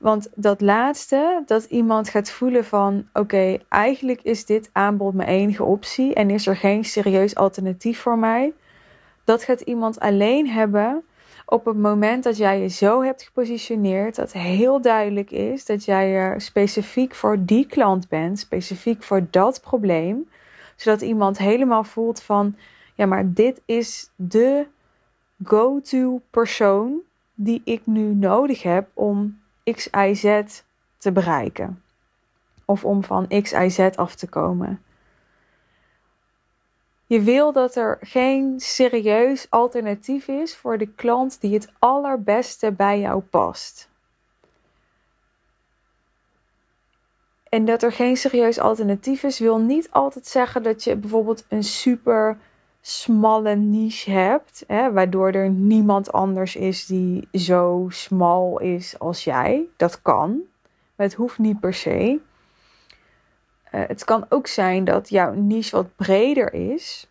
Want 0.00 0.28
dat 0.34 0.60
laatste, 0.60 1.42
dat 1.46 1.64
iemand 1.64 2.08
gaat 2.08 2.30
voelen 2.30 2.64
van 2.64 3.08
oké, 3.12 3.58
eigenlijk 3.68 4.22
is 4.22 4.46
dit 4.46 4.70
aanbod 4.72 5.14
mijn 5.14 5.28
enige 5.28 5.64
optie 5.64 6.14
en 6.14 6.30
is 6.30 6.46
er 6.46 6.56
geen 6.56 6.84
serieus 6.84 7.34
alternatief 7.34 8.00
voor 8.00 8.18
mij. 8.18 8.52
Dat 9.24 9.42
gaat 9.42 9.60
iemand 9.60 10.00
alleen 10.00 10.48
hebben 10.48 11.02
op 11.46 11.64
het 11.64 11.76
moment 11.76 12.24
dat 12.24 12.36
jij 12.36 12.60
je 12.60 12.68
zo 12.68 13.02
hebt 13.02 13.22
gepositioneerd, 13.22 14.16
dat 14.16 14.32
heel 14.32 14.80
duidelijk 14.80 15.30
is 15.30 15.64
dat 15.64 15.84
jij 15.84 16.14
er 16.14 16.40
specifiek 16.40 17.14
voor 17.14 17.44
die 17.44 17.66
klant 17.66 18.08
bent, 18.08 18.38
specifiek 18.38 19.02
voor 19.02 19.26
dat 19.30 19.60
probleem, 19.60 20.28
zodat 20.76 21.00
iemand 21.00 21.38
helemaal 21.38 21.84
voelt 21.84 22.22
van, 22.22 22.56
ja, 22.94 23.06
maar 23.06 23.32
dit 23.32 23.62
is 23.64 24.10
de 24.16 24.66
go-to 25.44 26.20
persoon 26.30 27.00
die 27.34 27.60
ik 27.64 27.80
nu 27.84 28.14
nodig 28.14 28.62
heb 28.62 28.88
om 28.94 29.39
X, 29.72 29.88
te 30.98 31.12
bereiken. 31.12 31.82
Of 32.64 32.84
om 32.84 33.04
van 33.04 33.28
X, 33.42 33.52
af 33.96 34.14
te 34.14 34.28
komen. 34.28 34.82
Je 37.06 37.20
wil 37.20 37.52
dat 37.52 37.76
er 37.76 37.98
geen 38.00 38.60
serieus 38.60 39.46
alternatief 39.50 40.28
is 40.28 40.56
voor 40.56 40.78
de 40.78 40.86
klant 40.86 41.40
die 41.40 41.54
het 41.54 41.72
allerbeste 41.78 42.72
bij 42.72 43.00
jou 43.00 43.20
past. 43.20 43.88
En 47.48 47.64
dat 47.64 47.82
er 47.82 47.92
geen 47.92 48.16
serieus 48.16 48.58
alternatief 48.58 49.22
is, 49.22 49.38
wil 49.38 49.58
niet 49.58 49.90
altijd 49.90 50.26
zeggen 50.26 50.62
dat 50.62 50.84
je 50.84 50.96
bijvoorbeeld 50.96 51.44
een 51.48 51.64
super 51.64 52.38
smalle 52.80 53.56
niche 53.56 54.10
hebt, 54.10 54.64
hè, 54.66 54.92
waardoor 54.92 55.30
er 55.30 55.50
niemand 55.50 56.12
anders 56.12 56.56
is 56.56 56.86
die 56.86 57.28
zo 57.32 57.86
smal 57.88 58.60
is 58.60 58.98
als 58.98 59.24
jij. 59.24 59.64
Dat 59.76 60.02
kan, 60.02 60.40
maar 60.96 61.06
het 61.06 61.14
hoeft 61.14 61.38
niet 61.38 61.60
per 61.60 61.74
se. 61.74 62.20
Uh, 63.72 63.80
het 63.86 64.04
kan 64.04 64.26
ook 64.28 64.46
zijn 64.46 64.84
dat 64.84 65.08
jouw 65.08 65.32
niche 65.32 65.76
wat 65.76 65.96
breder 65.96 66.52
is, 66.52 67.08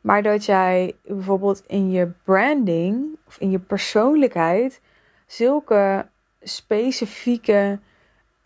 maar 0.00 0.22
dat 0.22 0.44
jij 0.44 0.96
bijvoorbeeld 1.04 1.62
in 1.66 1.90
je 1.90 2.10
branding 2.24 3.18
of 3.26 3.38
in 3.38 3.50
je 3.50 3.58
persoonlijkheid 3.58 4.80
zulke 5.26 6.06
specifieke 6.40 7.78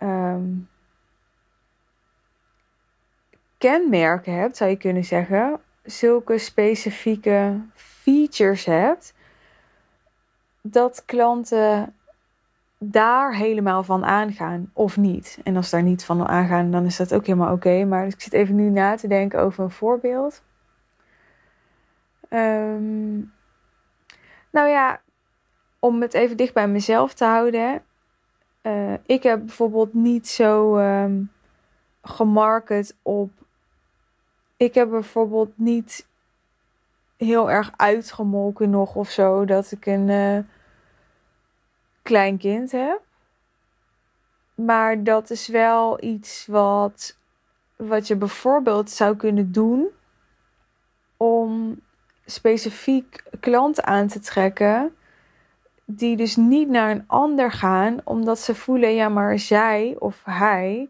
um, 0.02 0.68
kenmerken 3.58 4.34
hebt, 4.34 4.56
zou 4.56 4.70
je 4.70 4.76
kunnen 4.76 5.04
zeggen, 5.04 5.60
zulke 5.84 6.38
specifieke 6.38 7.60
features 7.74 8.64
hebt, 8.64 9.14
dat 10.62 11.02
klanten 11.04 11.94
daar 12.78 13.34
helemaal 13.34 13.82
van 13.82 14.04
aangaan 14.04 14.70
of 14.72 14.96
niet. 14.96 15.38
En 15.44 15.56
als 15.56 15.70
daar 15.70 15.82
niet 15.82 16.04
van 16.04 16.28
aangaan, 16.28 16.70
dan 16.70 16.84
is 16.84 16.96
dat 16.96 17.14
ook 17.14 17.26
helemaal 17.26 17.52
oké. 17.52 17.84
Maar 17.84 18.06
ik 18.06 18.20
zit 18.20 18.32
even 18.32 18.54
nu 18.54 18.70
na 18.70 18.96
te 18.96 19.08
denken 19.08 19.40
over 19.40 19.64
een 19.64 19.70
voorbeeld. 19.70 20.42
Um, 22.30 23.32
nou 24.50 24.68
ja, 24.68 25.00
om 25.78 26.00
het 26.00 26.14
even 26.14 26.36
dicht 26.36 26.54
bij 26.54 26.68
mezelf 26.68 27.14
te 27.14 27.24
houden. 27.24 27.82
Uh, 28.62 28.94
ik 29.06 29.22
heb 29.22 29.38
bijvoorbeeld 29.38 29.94
niet 29.94 30.28
zo 30.28 30.78
um, 30.78 31.30
gemarket 32.02 32.96
op 33.02 33.30
ik 34.64 34.74
heb 34.74 34.90
bijvoorbeeld 34.90 35.52
niet 35.54 36.06
heel 37.16 37.50
erg 37.50 37.72
uitgemolken 37.76 38.70
nog 38.70 38.94
of 38.94 39.10
zo 39.10 39.44
dat 39.44 39.72
ik 39.72 39.86
een 39.86 40.08
uh, 40.08 40.38
klein 42.02 42.38
heb. 42.70 43.00
Maar 44.54 45.02
dat 45.02 45.30
is 45.30 45.48
wel 45.48 46.04
iets 46.04 46.46
wat, 46.46 47.16
wat 47.76 48.06
je 48.06 48.16
bijvoorbeeld 48.16 48.90
zou 48.90 49.16
kunnen 49.16 49.52
doen 49.52 49.86
om 51.16 51.80
specifiek 52.24 53.22
klanten 53.40 53.84
aan 53.84 54.08
te 54.08 54.20
trekken 54.20 54.94
die 55.84 56.16
dus 56.16 56.36
niet 56.36 56.68
naar 56.68 56.90
een 56.90 57.04
ander 57.06 57.52
gaan 57.52 58.00
omdat 58.04 58.38
ze 58.38 58.54
voelen 58.54 58.94
ja 58.94 59.08
maar 59.08 59.38
zij 59.38 59.96
of 59.98 60.20
hij 60.24 60.88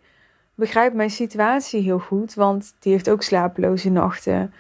begrijpt 0.55 0.95
mijn 0.95 1.11
situatie 1.11 1.83
heel 1.83 1.99
goed, 1.99 2.35
want 2.35 2.75
die 2.79 2.93
heeft 2.93 3.11
ook 3.11 3.23
slapeloze 3.23 3.91
nachten. 3.91 4.55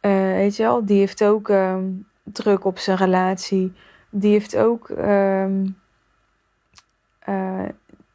Uh, 0.00 0.12
weet 0.12 0.56
je 0.56 0.62
wel, 0.62 0.84
die 0.84 0.98
heeft 0.98 1.24
ook 1.24 1.48
ehm, 1.48 1.84
druk 2.22 2.64
op 2.64 2.78
zijn 2.78 2.96
relatie. 2.96 3.72
Die 4.10 4.32
heeft 4.32 4.56
ook 4.56 4.88
ehm, 4.88 5.66
eh, 7.18 7.68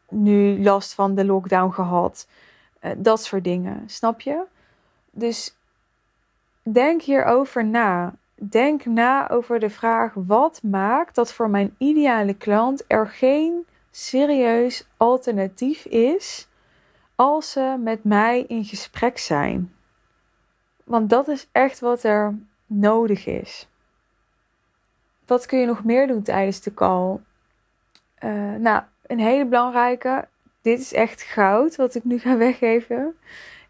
nu 0.09 0.63
last 0.63 0.93
van 0.93 1.15
de 1.15 1.25
lockdown 1.25 1.71
gehad. 1.71 2.27
Uh, 2.81 2.91
dat 2.97 3.23
soort 3.23 3.43
dingen, 3.43 3.83
snap 3.85 4.21
je? 4.21 4.43
Dus 5.11 5.55
denk 6.61 7.01
hierover 7.01 7.65
na. 7.65 8.13
Denk 8.35 8.85
na 8.85 9.29
over 9.29 9.59
de 9.59 9.69
vraag: 9.69 10.13
wat 10.13 10.63
maakt 10.63 11.15
dat 11.15 11.33
voor 11.33 11.49
mijn 11.49 11.75
ideale 11.77 12.33
klant 12.33 12.83
er 12.87 13.07
geen 13.07 13.65
serieus 13.91 14.87
alternatief 14.97 15.85
is 15.85 16.46
als 17.17 17.51
ze 17.51 17.77
met 17.79 18.03
mij 18.03 18.43
in 18.47 18.65
gesprek 18.65 19.17
zijn. 19.17 19.73
Want 20.83 21.09
dat 21.09 21.27
is 21.27 21.47
echt 21.51 21.79
wat 21.79 22.03
er 22.03 22.39
nodig 22.65 23.25
is. 23.25 23.67
Wat 25.25 25.45
kun 25.45 25.59
je 25.59 25.65
nog 25.65 25.83
meer 25.83 26.07
doen 26.07 26.21
tijdens 26.21 26.61
de 26.61 26.73
call? 26.73 27.19
Uh, 28.23 28.53
nou, 28.55 28.83
een 29.05 29.19
hele 29.19 29.45
belangrijke, 29.45 30.27
dit 30.61 30.79
is 30.79 30.93
echt 30.93 31.21
goud 31.21 31.75
wat 31.75 31.95
ik 31.95 32.03
nu 32.03 32.19
ga 32.19 32.37
weggeven, 32.47 33.17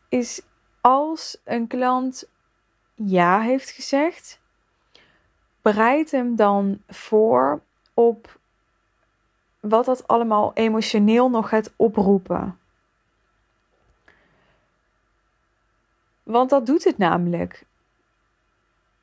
is 0.09 0.41
als 0.81 1.41
een 1.43 1.67
klant 1.67 2.29
ja 2.93 3.41
heeft 3.41 3.69
gezegd, 3.69 4.39
bereid 5.61 6.11
hem 6.11 6.35
dan 6.35 6.81
voor 6.87 7.61
op 7.93 8.39
wat 9.59 9.85
dat 9.85 10.07
allemaal 10.07 10.51
emotioneel 10.53 11.29
nog 11.29 11.49
gaat 11.49 11.73
oproepen. 11.75 12.57
Want 16.27 16.49
dat 16.49 16.65
doet 16.65 16.83
het 16.83 16.97
namelijk. 16.97 17.63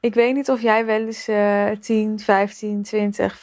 Ik 0.00 0.14
weet 0.14 0.34
niet 0.34 0.50
of 0.50 0.60
jij 0.60 0.86
wel 0.86 1.00
eens 1.00 1.28
uh, 1.28 1.70
10, 1.70 2.18
15, 2.18 2.82
20, 2.82 3.36
25.000 3.36 3.40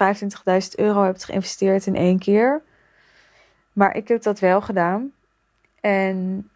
euro 0.75 1.03
hebt 1.03 1.23
geïnvesteerd 1.23 1.85
in 1.85 1.95
één 1.95 2.19
keer. 2.19 2.61
Maar 3.73 3.95
ik 3.95 4.07
heb 4.07 4.21
dat 4.21 4.39
wel 4.39 4.61
gedaan. 4.61 5.11
En 5.79 6.49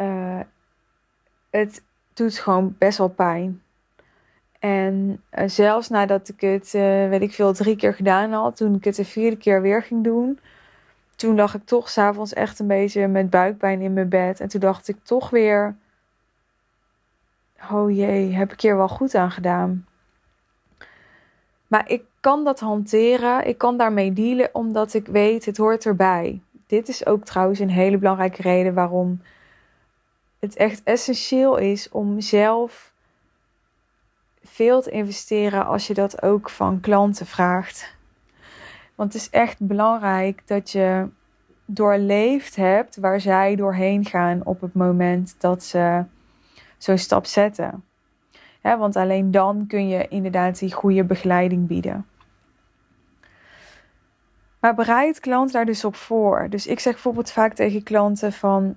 uh, 0.00 0.40
het 1.50 1.82
doet 2.14 2.38
gewoon 2.38 2.74
best 2.78 2.98
wel 2.98 3.08
pijn. 3.08 3.62
En 4.58 5.22
uh, 5.38 5.44
zelfs 5.48 5.88
nadat 5.88 6.28
ik 6.28 6.40
het, 6.40 6.74
uh, 6.74 7.08
weet 7.08 7.22
ik 7.22 7.32
veel, 7.32 7.52
drie 7.52 7.76
keer 7.76 7.94
gedaan 7.94 8.32
had, 8.32 8.56
toen 8.56 8.74
ik 8.74 8.84
het 8.84 8.96
de 8.96 9.04
vierde 9.04 9.36
keer 9.36 9.62
weer 9.62 9.82
ging 9.82 10.04
doen, 10.04 10.38
toen 11.16 11.34
lag 11.34 11.54
ik 11.54 11.64
toch 11.64 11.88
s'avonds 11.88 12.32
echt 12.32 12.58
een 12.58 12.66
beetje 12.66 13.08
met 13.08 13.30
buikpijn 13.30 13.80
in 13.80 13.92
mijn 13.92 14.08
bed. 14.08 14.40
En 14.40 14.48
toen 14.48 14.60
dacht 14.60 14.88
ik 14.88 14.96
toch 15.02 15.30
weer, 15.30 15.76
oh 17.70 17.90
jee, 17.90 18.32
heb 18.32 18.52
ik 18.52 18.60
hier 18.60 18.76
wel 18.76 18.88
goed 18.88 19.14
aan 19.14 19.30
gedaan. 19.30 19.86
Maar 21.66 21.90
ik 21.90 22.02
kan 22.20 22.44
dat 22.44 22.60
hanteren, 22.60 23.46
ik 23.46 23.58
kan 23.58 23.76
daarmee 23.76 24.12
dealen 24.12 24.48
omdat 24.52 24.94
ik 24.94 25.06
weet, 25.06 25.44
het 25.44 25.56
hoort 25.56 25.86
erbij. 25.86 26.40
Dit 26.66 26.88
is 26.88 27.06
ook 27.06 27.24
trouwens 27.24 27.58
een 27.58 27.70
hele 27.70 27.98
belangrijke 27.98 28.42
reden 28.42 28.74
waarom 28.74 29.20
het 30.38 30.56
echt 30.56 30.82
essentieel 30.82 31.56
is 31.56 31.88
om 31.88 32.20
zelf 32.20 32.92
veel 34.42 34.82
te 34.82 34.90
investeren 34.90 35.66
als 35.66 35.86
je 35.86 35.94
dat 35.94 36.22
ook 36.22 36.50
van 36.50 36.80
klanten 36.80 37.26
vraagt. 37.26 37.96
Want 38.94 39.12
het 39.12 39.22
is 39.22 39.30
echt 39.30 39.58
belangrijk 39.58 40.42
dat 40.46 40.70
je 40.70 41.08
doorleefd 41.64 42.56
hebt 42.56 42.96
waar 42.96 43.20
zij 43.20 43.56
doorheen 43.56 44.04
gaan 44.04 44.40
op 44.44 44.60
het 44.60 44.74
moment 44.74 45.34
dat 45.38 45.62
ze 45.62 46.04
zo'n 46.84 46.98
stap 46.98 47.26
zetten. 47.26 47.84
want 48.62 48.96
alleen 48.96 49.30
dan 49.30 49.66
kun 49.66 49.88
je 49.88 50.08
inderdaad 50.08 50.58
die 50.58 50.72
goede 50.72 51.04
begeleiding 51.04 51.66
bieden. 51.66 52.06
Maar 54.60 54.74
bereid 54.74 55.20
klant 55.20 55.52
daar 55.52 55.64
dus 55.64 55.84
op 55.84 55.96
voor. 55.96 56.46
Dus 56.50 56.66
ik 56.66 56.80
zeg 56.80 56.92
bijvoorbeeld 56.92 57.30
vaak 57.30 57.54
tegen 57.54 57.82
klanten 57.82 58.32
van, 58.32 58.76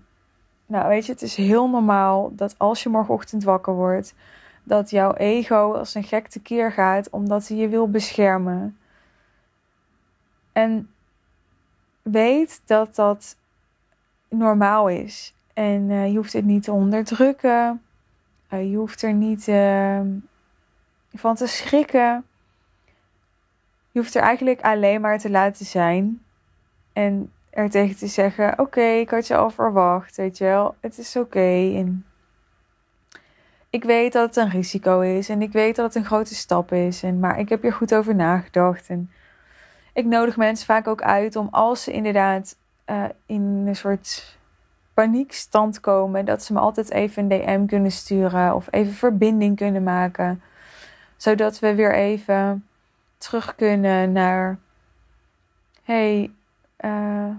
nou 0.65 0.88
weet 0.88 1.06
je, 1.06 1.12
het 1.12 1.22
is 1.22 1.36
heel 1.36 1.70
normaal 1.70 2.36
dat 2.36 2.56
als 2.58 2.84
je 2.84 2.89
morgenochtend 2.89 3.43
wakker 3.43 3.74
wordt, 3.74 4.13
dat 4.63 4.89
jouw 4.89 5.13
ego 5.13 5.74
als 5.74 5.96
een 5.96 6.04
gek 6.04 6.28
tekeer 6.28 6.72
gaat 6.72 7.10
omdat 7.10 7.48
hij 7.48 7.58
je 7.58 7.67
wil 7.67 7.89
beschermen. 7.89 8.78
En 10.52 10.89
weet 12.02 12.62
dat 12.65 12.96
dat 12.96 13.38
normaal 14.30 14.89
is. 14.89 15.36
En 15.54 15.89
uh, 15.89 16.08
je 16.08 16.15
hoeft 16.15 16.34
het 16.34 16.46
niet 16.46 16.63
te 16.63 16.72
onderdrukken. 16.72 17.82
Uh, 18.54 18.72
je 18.72 18.78
hoeft 18.78 19.02
er 19.02 19.14
niet 19.14 19.48
uh, 19.48 20.02
van 21.14 21.36
te 21.36 21.48
schrikken. 21.48 22.26
Je 23.92 24.00
hoeft 24.00 24.16
er 24.16 24.22
eigenlijk 24.22 24.62
alleen 24.62 25.02
maar 25.02 25.20
te 25.20 25.30
laten 25.30 25.66
zijn. 25.66 26.22
En 26.94 27.32
er 27.50 27.70
tegen 27.70 27.96
te 27.96 28.08
zeggen: 28.08 28.60
Oké, 28.60 28.82
ik 28.82 29.10
had 29.10 29.28
je 29.28 29.36
al 29.36 29.50
verwacht. 29.50 30.16
Weet 30.16 30.38
je 30.38 30.44
wel, 30.44 30.76
het 30.80 30.98
is 30.98 31.16
oké. 31.16 31.86
Ik 33.70 33.84
weet 33.84 34.14
dat 34.14 34.36
het 34.36 34.46
een 34.46 34.52
risico 34.52 35.00
is. 35.00 35.30
En 35.30 35.42
ik 35.42 35.52
weet 35.52 35.76
dat 35.76 35.86
het 35.86 35.96
een 35.96 36.10
grote 36.10 36.36
stap 36.36 36.72
is. 36.72 37.04
En, 37.04 37.20
maar 37.20 37.40
ik 37.40 37.50
heb 37.50 37.62
hier 37.62 37.74
goed 37.74 37.96
over 37.96 38.16
nagedacht. 38.16 38.90
En 38.90 39.12
ik 39.94 40.06
nodig 40.06 40.38
mensen 40.38 40.66
vaak 40.66 40.88
ook 40.88 41.02
uit 41.02 41.36
om 41.36 41.48
als 41.52 41.84
ze 41.84 41.92
inderdaad 41.92 42.58
uh, 42.86 43.04
in 43.26 43.42
een 43.42 43.76
soort 43.76 44.37
paniekstand 44.98 45.80
komen, 45.80 46.26
dat 46.26 46.44
ze 46.44 46.54
me 46.54 46.60
altijd 46.60 46.92
even 46.92 47.24
een 47.24 47.42
DM 47.42 47.66
kunnen 47.66 47.92
sturen 47.92 48.56
of 48.56 48.68
even 48.72 48.94
verbinding 48.94 49.56
kunnen 49.56 49.84
maken. 49.84 50.42
Zodat 51.18 51.60
we 51.60 51.76
weer 51.76 51.96
even 51.96 52.68
terug 53.18 53.56
kunnen 53.56 54.12
naar: 54.12 54.58
hey, 55.84 56.32
uh, 56.80 57.30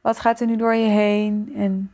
wat 0.00 0.20
gaat 0.20 0.40
er 0.40 0.46
nu 0.46 0.56
door 0.56 0.74
je 0.74 0.88
heen? 0.88 1.52
En 1.56 1.92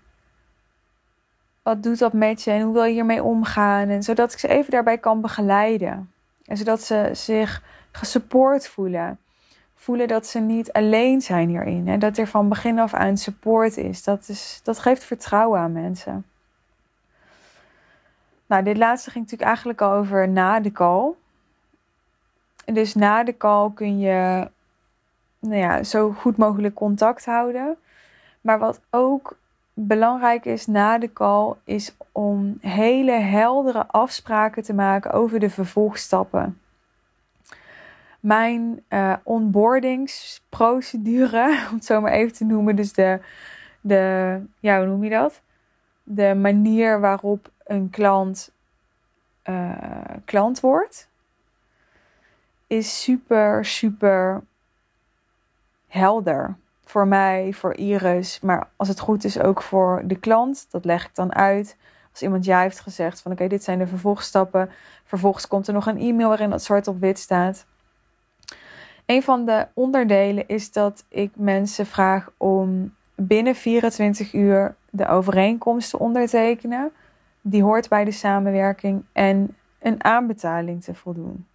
wat 1.63 1.83
doet 1.83 1.99
dat 1.99 2.13
met 2.13 2.43
je 2.43 2.51
en 2.51 2.63
hoe 2.63 2.73
wil 2.73 2.85
je 2.85 2.93
hiermee 2.93 3.23
omgaan? 3.23 3.89
En 3.89 4.03
zodat 4.03 4.33
ik 4.33 4.39
ze 4.39 4.49
even 4.49 4.71
daarbij 4.71 4.99
kan 4.99 5.21
begeleiden. 5.21 6.13
En 6.45 6.57
zodat 6.57 6.83
ze 6.83 7.11
zich 7.13 7.63
gesupport 7.93 8.69
voelen 8.69 9.19
voelen 9.85 10.09
dat 10.09 10.27
ze 10.27 10.39
niet 10.39 10.73
alleen 10.73 11.21
zijn 11.21 11.49
hierin. 11.49 11.89
En 11.89 11.99
dat 11.99 12.19
er 12.19 12.27
van 12.27 12.49
begin 12.49 12.79
af 12.79 12.95
aan 12.95 13.17
support 13.17 13.77
is. 13.77 14.05
Dat, 14.05 14.29
is, 14.29 14.61
dat 14.63 14.79
geeft 14.79 15.05
vertrouwen 15.05 15.61
aan 15.61 15.73
mensen. 15.73 16.27
Nou, 18.47 18.63
dit 18.63 18.77
laatste 18.77 19.11
ging 19.11 19.25
natuurlijk 19.25 19.51
eigenlijk 19.51 19.81
al 19.81 19.93
over 19.93 20.29
na 20.29 20.61
de 20.61 20.73
call. 20.73 21.13
Dus 22.65 22.95
na 22.95 23.25
de 23.25 23.37
call 23.37 23.71
kun 23.75 23.99
je 23.99 24.49
nou 25.39 25.57
ja, 25.57 25.83
zo 25.83 26.13
goed 26.13 26.37
mogelijk 26.37 26.75
contact 26.75 27.25
houden. 27.25 27.77
Maar 28.41 28.59
wat 28.59 28.81
ook 28.91 29.37
belangrijk 29.73 30.45
is 30.45 30.67
na 30.67 30.99
de 30.99 31.13
call, 31.13 31.53
is 31.65 31.97
om 32.13 32.57
hele 32.61 33.13
heldere 33.13 33.87
afspraken 33.87 34.63
te 34.63 34.75
maken 34.75 35.11
over 35.11 35.41
de 35.41 35.51
vervolgstappen. 35.51 36.59
Mijn 38.25 38.85
uh, 38.89 39.17
onboardingsprocedure, 39.23 41.61
om 41.71 41.75
het 41.75 41.85
zo 41.85 42.01
maar 42.01 42.13
even 42.13 42.33
te 42.33 42.45
noemen, 42.45 42.77
dus 42.77 42.93
de, 42.93 43.21
de, 43.81 44.41
ja, 44.61 44.79
hoe 44.79 44.87
noem 44.87 45.05
je 45.05 45.11
dat? 45.11 45.41
De 46.03 46.35
manier 46.35 47.01
waarop 47.01 47.51
een 47.65 47.91
klant 47.91 48.53
uh, 49.45 49.73
klant 50.25 50.61
wordt, 50.61 51.09
is 52.67 53.03
super, 53.03 53.65
super 53.65 54.43
helder 55.89 56.57
voor 56.85 57.07
mij, 57.07 57.53
voor 57.53 57.75
Iris, 57.75 58.41
maar 58.41 58.69
als 58.77 58.89
het 58.89 59.01
goed 59.01 59.25
is 59.25 59.41
ook 59.41 59.63
voor 59.63 60.03
de 60.05 60.19
klant. 60.19 60.67
Dat 60.71 60.85
leg 60.85 61.05
ik 61.05 61.15
dan 61.15 61.35
uit. 61.35 61.77
Als 62.11 62.23
iemand 62.23 62.45
ja 62.45 62.61
heeft 62.61 62.81
gezegd 62.81 63.21
van 63.21 63.33
oké, 63.33 63.47
dit 63.47 63.65
zijn 63.65 63.79
de 63.79 63.87
vervolgstappen. 63.87 64.71
Vervolgens 65.05 65.49
komt 65.49 65.67
er 65.67 65.75
nog 65.75 65.87
een 65.87 65.99
e-mail 65.99 66.29
waarin 66.29 66.51
dat 66.51 66.63
zwart 66.63 66.89
op 66.89 67.01
wit 67.01 67.19
staat. 67.19 67.67
Een 69.07 69.23
van 69.23 69.45
de 69.45 69.67
onderdelen 69.75 70.49
is 70.49 70.73
dat 70.73 71.05
ik 71.09 71.31
mensen 71.37 71.87
vraag 71.87 72.31
om 72.37 72.95
binnen 73.15 73.55
24 73.55 74.33
uur 74.33 74.75
de 74.91 75.07
overeenkomst 75.09 75.91
te 75.91 75.99
ondertekenen. 75.99 76.93
Die 77.41 77.63
hoort 77.63 77.89
bij 77.89 78.05
de 78.05 78.11
samenwerking 78.11 79.05
en 79.13 79.57
een 79.79 80.05
aanbetaling 80.05 80.83
te 80.83 80.95
voldoen. 80.95 81.47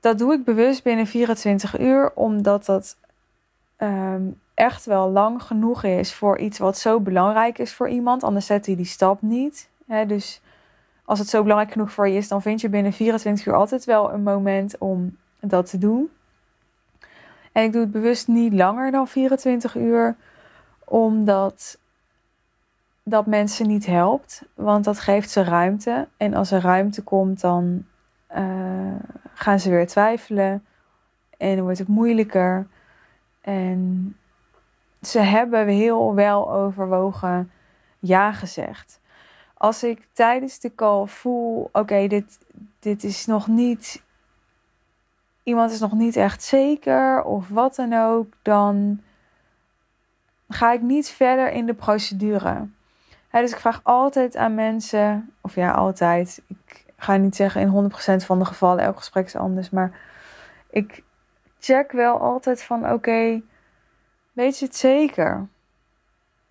Dat 0.00 0.18
doe 0.18 0.32
ik 0.32 0.44
bewust 0.44 0.82
binnen 0.82 1.06
24 1.06 1.78
uur, 1.80 2.12
omdat 2.14 2.64
dat 2.64 2.96
ehm, 3.76 4.22
echt 4.54 4.84
wel 4.84 5.10
lang 5.10 5.42
genoeg 5.42 5.84
is 5.84 6.14
voor 6.14 6.38
iets 6.38 6.58
wat 6.58 6.78
zo 6.78 7.00
belangrijk 7.00 7.58
is 7.58 7.74
voor 7.74 7.88
iemand. 7.88 8.22
Anders 8.22 8.46
zet 8.46 8.66
hij 8.66 8.76
die 8.76 8.84
stap 8.84 9.22
niet. 9.22 9.68
dus 10.06 10.40
als 11.06 11.18
het 11.18 11.28
zo 11.28 11.42
belangrijk 11.42 11.72
genoeg 11.72 11.92
voor 11.92 12.08
je 12.08 12.16
is, 12.16 12.28
dan 12.28 12.42
vind 12.42 12.60
je 12.60 12.68
binnen 12.68 12.92
24 12.92 13.46
uur 13.46 13.54
altijd 13.54 13.84
wel 13.84 14.12
een 14.12 14.22
moment 14.22 14.78
om 14.78 15.16
dat 15.40 15.70
te 15.70 15.78
doen. 15.78 16.10
En 17.52 17.64
ik 17.64 17.72
doe 17.72 17.80
het 17.80 17.90
bewust 17.90 18.28
niet 18.28 18.52
langer 18.52 18.90
dan 18.90 19.08
24 19.08 19.76
uur, 19.76 20.16
omdat 20.84 21.78
dat 23.02 23.26
mensen 23.26 23.66
niet 23.66 23.86
helpt. 23.86 24.42
Want 24.54 24.84
dat 24.84 25.00
geeft 25.00 25.30
ze 25.30 25.44
ruimte. 25.44 26.08
En 26.16 26.34
als 26.34 26.50
er 26.50 26.60
ruimte 26.60 27.02
komt, 27.02 27.40
dan 27.40 27.84
uh, 28.36 28.94
gaan 29.34 29.60
ze 29.60 29.70
weer 29.70 29.86
twijfelen. 29.86 30.64
En 31.36 31.62
wordt 31.62 31.78
het 31.78 31.88
moeilijker. 31.88 32.66
En 33.40 34.16
ze 35.00 35.18
hebben 35.18 35.68
heel 35.68 36.14
wel 36.14 36.52
overwogen 36.52 37.50
ja 37.98 38.32
gezegd. 38.32 39.00
Als 39.66 39.82
ik 39.82 40.08
tijdens 40.12 40.58
de 40.58 40.74
call 40.74 41.06
voel, 41.06 41.68
oké, 41.72 42.06
dit, 42.06 42.38
dit 42.78 43.04
is 43.04 43.26
nog 43.26 43.46
niet. 43.46 44.02
Iemand 45.42 45.70
is 45.70 45.80
nog 45.80 45.92
niet 45.92 46.16
echt 46.16 46.42
zeker 46.42 47.22
of 47.22 47.48
wat 47.48 47.74
dan 47.74 47.92
ook, 47.92 48.26
dan 48.42 49.00
ga 50.48 50.72
ik 50.72 50.80
niet 50.80 51.08
verder 51.08 51.50
in 51.50 51.66
de 51.66 51.74
procedure. 51.74 52.68
dus 53.30 53.50
ik 53.52 53.58
vraag 53.58 53.80
altijd 53.82 54.36
aan 54.36 54.54
mensen, 54.54 55.32
of 55.40 55.54
ja, 55.54 55.70
altijd. 55.70 56.42
Ik 56.46 56.84
ga 56.96 57.16
niet 57.16 57.36
zeggen 57.36 57.60
in 57.60 57.90
100% 58.22 58.24
van 58.24 58.38
de 58.38 58.44
gevallen, 58.44 58.84
elk 58.84 58.96
gesprek 58.96 59.26
is 59.26 59.36
anders. 59.36 59.70
Maar 59.70 60.00
ik 60.70 61.02
check 61.58 61.92
wel 61.92 62.20
altijd 62.20 62.62
van 62.62 62.92
oké, 62.92 63.42
weet 64.32 64.58
je 64.58 64.64
het 64.64 64.76
zeker? 64.76 65.48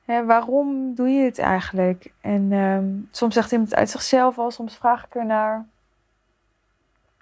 Hè, 0.06 0.26
waarom 0.26 0.96
doe 0.96 1.10
je 1.10 1.24
het 1.24 1.40
eigenlijk? 1.40 2.14
En 2.22 2.52
ehm, 2.52 2.86
soms 3.12 3.34
zegt 3.34 3.52
iemand 3.52 3.76
uit 3.76 3.90
zichzelf 3.90 4.38
al, 4.38 4.52
soms 4.52 4.78
vraag 4.78 5.06
ik 5.06 5.16
er 5.16 5.26
naar. 5.26 5.66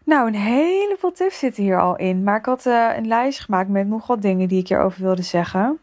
Nou, 0.05 0.27
een 0.27 0.35
heleboel 0.35 1.11
tips 1.11 1.39
zitten 1.39 1.63
hier 1.63 1.79
al 1.79 1.95
in. 1.95 2.23
Maar 2.23 2.37
ik 2.37 2.45
had 2.45 2.65
uh, 2.65 2.95
een 2.95 3.07
lijst 3.07 3.39
gemaakt 3.39 3.69
met 3.69 3.87
nog 3.87 4.07
wat 4.07 4.21
dingen 4.21 4.47
die 4.47 4.59
ik 4.59 4.67
hierover 4.67 5.01
wilde 5.01 5.21
zeggen. 5.21 5.79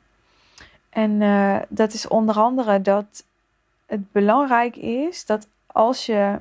En 0.91 1.11
uh, 1.11 1.57
dat 1.69 1.93
is 1.93 2.09
onder 2.09 2.35
andere 2.35 2.81
dat 2.81 3.25
het 3.87 4.13
belangrijk 4.13 4.77
is 4.77 5.27
dat 5.27 5.49
als 5.67 6.07
je 6.07 6.39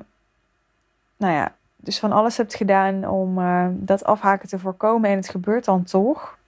nou 1.16 1.32
ja, 1.34 1.54
dus 1.76 1.98
van 1.98 2.12
alles 2.12 2.36
hebt 2.36 2.54
gedaan 2.54 3.08
om 3.08 3.38
uh, 3.38 3.66
dat 3.70 4.04
afhaken 4.04 4.48
te 4.48 4.58
voorkomen 4.58 5.10
en 5.10 5.16
het 5.16 5.28
gebeurt 5.28 5.64
dan 5.64 5.84
toch. 5.84 6.38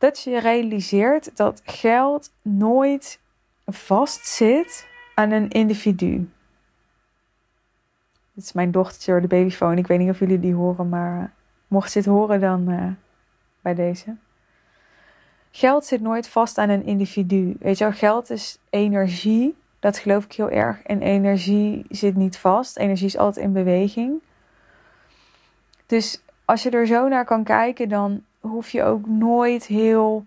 Dat 0.00 0.22
je 0.22 0.38
realiseert 0.38 1.36
dat 1.36 1.62
geld 1.64 2.32
nooit 2.42 3.20
vast 3.66 4.26
zit 4.26 4.86
aan 5.14 5.30
een 5.30 5.48
individu. 5.48 6.30
Dit 8.32 8.44
is 8.44 8.52
mijn 8.52 8.70
dochtertje, 8.70 9.20
de 9.20 9.26
babyfoon. 9.26 9.78
Ik 9.78 9.86
weet 9.86 9.98
niet 9.98 10.10
of 10.10 10.18
jullie 10.18 10.40
die 10.40 10.54
horen, 10.54 10.88
maar 10.88 11.32
mocht 11.68 11.92
je 11.92 11.98
het 11.98 12.08
horen 12.08 12.40
dan 12.40 12.70
uh, 12.70 12.86
bij 13.60 13.74
deze. 13.74 14.16
Geld 15.50 15.84
zit 15.84 16.00
nooit 16.00 16.28
vast 16.28 16.58
aan 16.58 16.68
een 16.68 16.84
individu. 16.84 17.56
Weet 17.58 17.78
je 17.78 17.84
wel, 17.84 17.92
geld 17.92 18.30
is 18.30 18.58
energie 18.70 19.56
dat 19.78 19.98
geloof 19.98 20.24
ik 20.24 20.32
heel 20.32 20.50
erg. 20.50 20.82
En 20.82 21.02
energie 21.02 21.86
zit 21.88 22.16
niet 22.16 22.38
vast. 22.38 22.76
Energie 22.76 23.06
is 23.06 23.16
altijd 23.16 23.44
in 23.44 23.52
beweging. 23.52 24.22
Dus 25.86 26.22
als 26.44 26.62
je 26.62 26.70
er 26.70 26.86
zo 26.86 27.08
naar 27.08 27.24
kan 27.24 27.44
kijken, 27.44 27.88
dan 27.88 28.24
hoef 28.40 28.70
je 28.70 28.82
ook 28.82 29.06
nooit 29.06 29.66
heel 29.66 30.24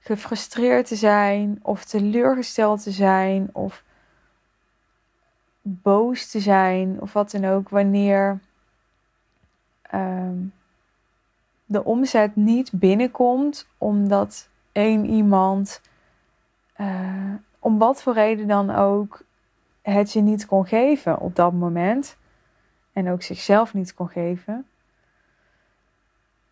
gefrustreerd 0.00 0.86
te 0.86 0.96
zijn 0.96 1.58
of 1.62 1.84
teleurgesteld 1.84 2.82
te 2.82 2.90
zijn 2.90 3.48
of 3.52 3.82
boos 5.62 6.30
te 6.30 6.40
zijn 6.40 7.00
of 7.00 7.12
wat 7.12 7.30
dan 7.30 7.44
ook 7.44 7.68
wanneer 7.68 8.38
um, 9.94 10.52
de 11.66 11.84
omzet 11.84 12.36
niet 12.36 12.70
binnenkomt 12.72 13.66
omdat 13.78 14.48
één 14.72 15.04
iemand 15.04 15.80
uh, 16.80 17.34
om 17.58 17.78
wat 17.78 18.02
voor 18.02 18.14
reden 18.14 18.48
dan 18.48 18.70
ook 18.70 19.22
het 19.82 20.12
je 20.12 20.20
niet 20.20 20.46
kon 20.46 20.66
geven 20.66 21.18
op 21.20 21.36
dat 21.36 21.52
moment. 21.52 22.16
En 22.92 23.10
ook 23.10 23.22
zichzelf 23.22 23.74
niet 23.74 23.94
kon 23.94 24.08
geven. 24.08 24.66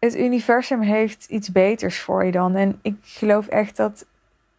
Het 0.03 0.17
universum 0.17 0.81
heeft 0.81 1.25
iets 1.25 1.53
beters 1.53 2.01
voor 2.01 2.25
je 2.25 2.33
dan. 2.33 2.57
En 2.57 2.79
ik 2.83 2.97
geloof 3.03 3.47
echt 3.47 3.77
dat 3.77 4.07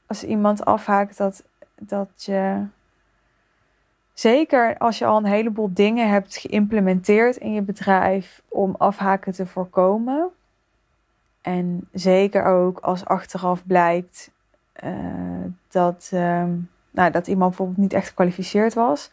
als 0.06 0.23
iemand 0.23 0.65
afhaakt, 0.65 1.17
dat, 1.17 1.43
dat 1.75 2.10
je. 2.15 2.65
Zeker 4.13 4.77
als 4.77 4.97
je 4.97 5.06
al 5.06 5.17
een 5.17 5.25
heleboel 5.25 5.73
dingen 5.73 6.10
hebt 6.10 6.38
geïmplementeerd 6.38 7.38
in 7.38 7.53
je 7.53 7.62
bedrijf 7.62 8.41
om 8.47 8.75
afhaken 8.77 9.34
te 9.34 9.45
voorkomen. 9.45 10.29
En 11.41 11.88
zeker 11.91 12.45
ook 12.45 12.79
als 12.79 13.06
achteraf 13.06 13.65
blijkt 13.65 14.32
uh, 14.84 15.45
dat, 15.67 16.10
uh, 16.13 16.45
nou, 16.91 17.12
dat 17.12 17.27
iemand 17.27 17.49
bijvoorbeeld 17.49 17.77
niet 17.77 17.93
echt 17.93 18.08
gekwalificeerd 18.08 18.73
was. 18.73 19.12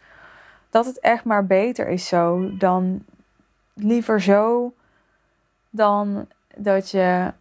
Dat 0.69 0.87
het 0.87 1.01
echt 1.01 1.25
maar 1.25 1.47
beter 1.47 1.89
is 1.89 2.09
zo 2.09 2.57
dan 2.57 3.05
liever 3.75 4.21
zo 4.21 4.73
dan 5.71 6.27
dat 6.57 6.91
je 6.91 7.33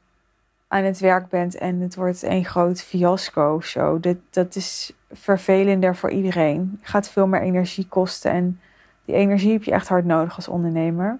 aan 0.68 0.84
het 0.84 1.00
werk 1.00 1.30
bent 1.30 1.56
en 1.56 1.80
het 1.80 1.96
wordt 1.96 2.24
een 2.24 2.46
groot 2.46 2.82
fiasco 2.82 3.62
zo. 3.62 4.00
Dat, 4.00 4.18
dat 4.30 4.56
is 4.56 4.94
vervelender 5.12 5.96
voor 5.96 6.12
iedereen. 6.12 6.78
Het 6.80 6.89
gaat 6.89 7.10
veel 7.10 7.28
meer 7.28 7.42
energie 7.42 7.88
kosten 7.88 8.32
en 8.32 8.60
die 9.06 9.15
energie 9.15 9.52
heb 9.52 9.63
je 9.63 9.72
echt 9.72 9.88
hard 9.88 10.06
nodig 10.06 10.36
als 10.36 10.48
ondernemer. 10.48 11.20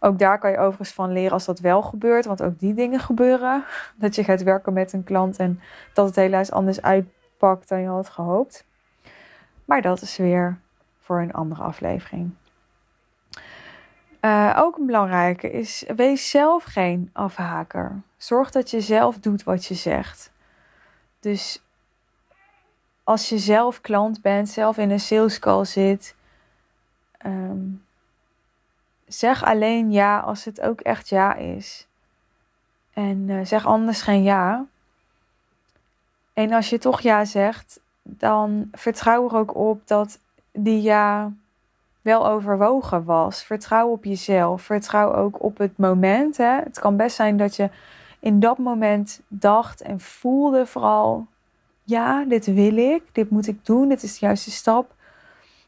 Ook 0.00 0.18
daar 0.18 0.38
kan 0.38 0.50
je 0.50 0.58
overigens 0.58 0.92
van 0.92 1.12
leren 1.12 1.32
als 1.32 1.44
dat 1.44 1.60
wel 1.60 1.82
gebeurt, 1.82 2.24
want 2.24 2.42
ook 2.42 2.58
die 2.58 2.74
dingen 2.74 3.00
gebeuren. 3.00 3.64
Dat 3.96 4.14
je 4.14 4.24
gaat 4.24 4.42
werken 4.42 4.72
met 4.72 4.92
een 4.92 5.04
klant 5.04 5.36
en 5.36 5.60
dat 5.92 6.06
het 6.06 6.16
helaas 6.16 6.50
anders 6.50 6.82
uitpakt 6.82 7.68
dan 7.68 7.80
je 7.80 7.88
had 7.88 8.08
gehoopt. 8.08 8.64
Maar 9.64 9.82
dat 9.82 10.02
is 10.02 10.16
weer 10.16 10.58
voor 11.00 11.20
een 11.20 11.32
andere 11.32 11.62
aflevering. 11.62 12.30
Uh, 14.26 14.56
ook 14.56 14.76
een 14.76 14.86
belangrijke 14.86 15.50
is: 15.50 15.84
wees 15.96 16.30
zelf 16.30 16.64
geen 16.64 17.10
afhaker. 17.12 18.00
Zorg 18.16 18.50
dat 18.50 18.70
je 18.70 18.80
zelf 18.80 19.18
doet 19.18 19.42
wat 19.42 19.64
je 19.64 19.74
zegt. 19.74 20.32
Dus 21.20 21.62
als 23.04 23.28
je 23.28 23.38
zelf 23.38 23.80
klant 23.80 24.22
bent, 24.22 24.48
zelf 24.48 24.78
in 24.78 24.90
een 24.90 25.00
sales 25.00 25.38
call 25.38 25.64
zit, 25.64 26.14
um, 27.26 27.84
zeg 29.06 29.44
alleen 29.44 29.90
ja 29.90 30.18
als 30.18 30.44
het 30.44 30.60
ook 30.60 30.80
echt 30.80 31.08
ja 31.08 31.34
is. 31.34 31.86
En 32.92 33.28
uh, 33.28 33.44
zeg 33.44 33.66
anders 33.66 34.02
geen 34.02 34.22
ja. 34.22 34.66
En 36.32 36.52
als 36.52 36.70
je 36.70 36.78
toch 36.78 37.00
ja 37.00 37.24
zegt, 37.24 37.80
dan 38.02 38.68
vertrouw 38.72 39.28
er 39.28 39.36
ook 39.36 39.54
op 39.54 39.86
dat 39.86 40.18
die 40.52 40.82
ja 40.82 41.32
wel 42.06 42.28
overwogen 42.28 43.04
was. 43.04 43.42
Vertrouw 43.44 43.88
op 43.88 44.04
jezelf. 44.04 44.62
Vertrouw 44.62 45.14
ook 45.14 45.42
op 45.42 45.58
het 45.58 45.78
moment. 45.78 46.36
Hè. 46.36 46.58
Het 46.58 46.78
kan 46.78 46.96
best 46.96 47.16
zijn 47.16 47.36
dat 47.36 47.56
je 47.56 47.70
in 48.20 48.40
dat 48.40 48.58
moment 48.58 49.20
dacht 49.28 49.80
en 49.80 50.00
voelde 50.00 50.66
vooral: 50.66 51.26
ja, 51.82 52.24
dit 52.24 52.46
wil 52.46 52.76
ik, 52.76 53.02
dit 53.12 53.30
moet 53.30 53.46
ik 53.46 53.64
doen, 53.64 53.88
dit 53.88 54.02
is 54.02 54.18
de 54.18 54.26
juiste 54.26 54.50
stap. 54.50 54.94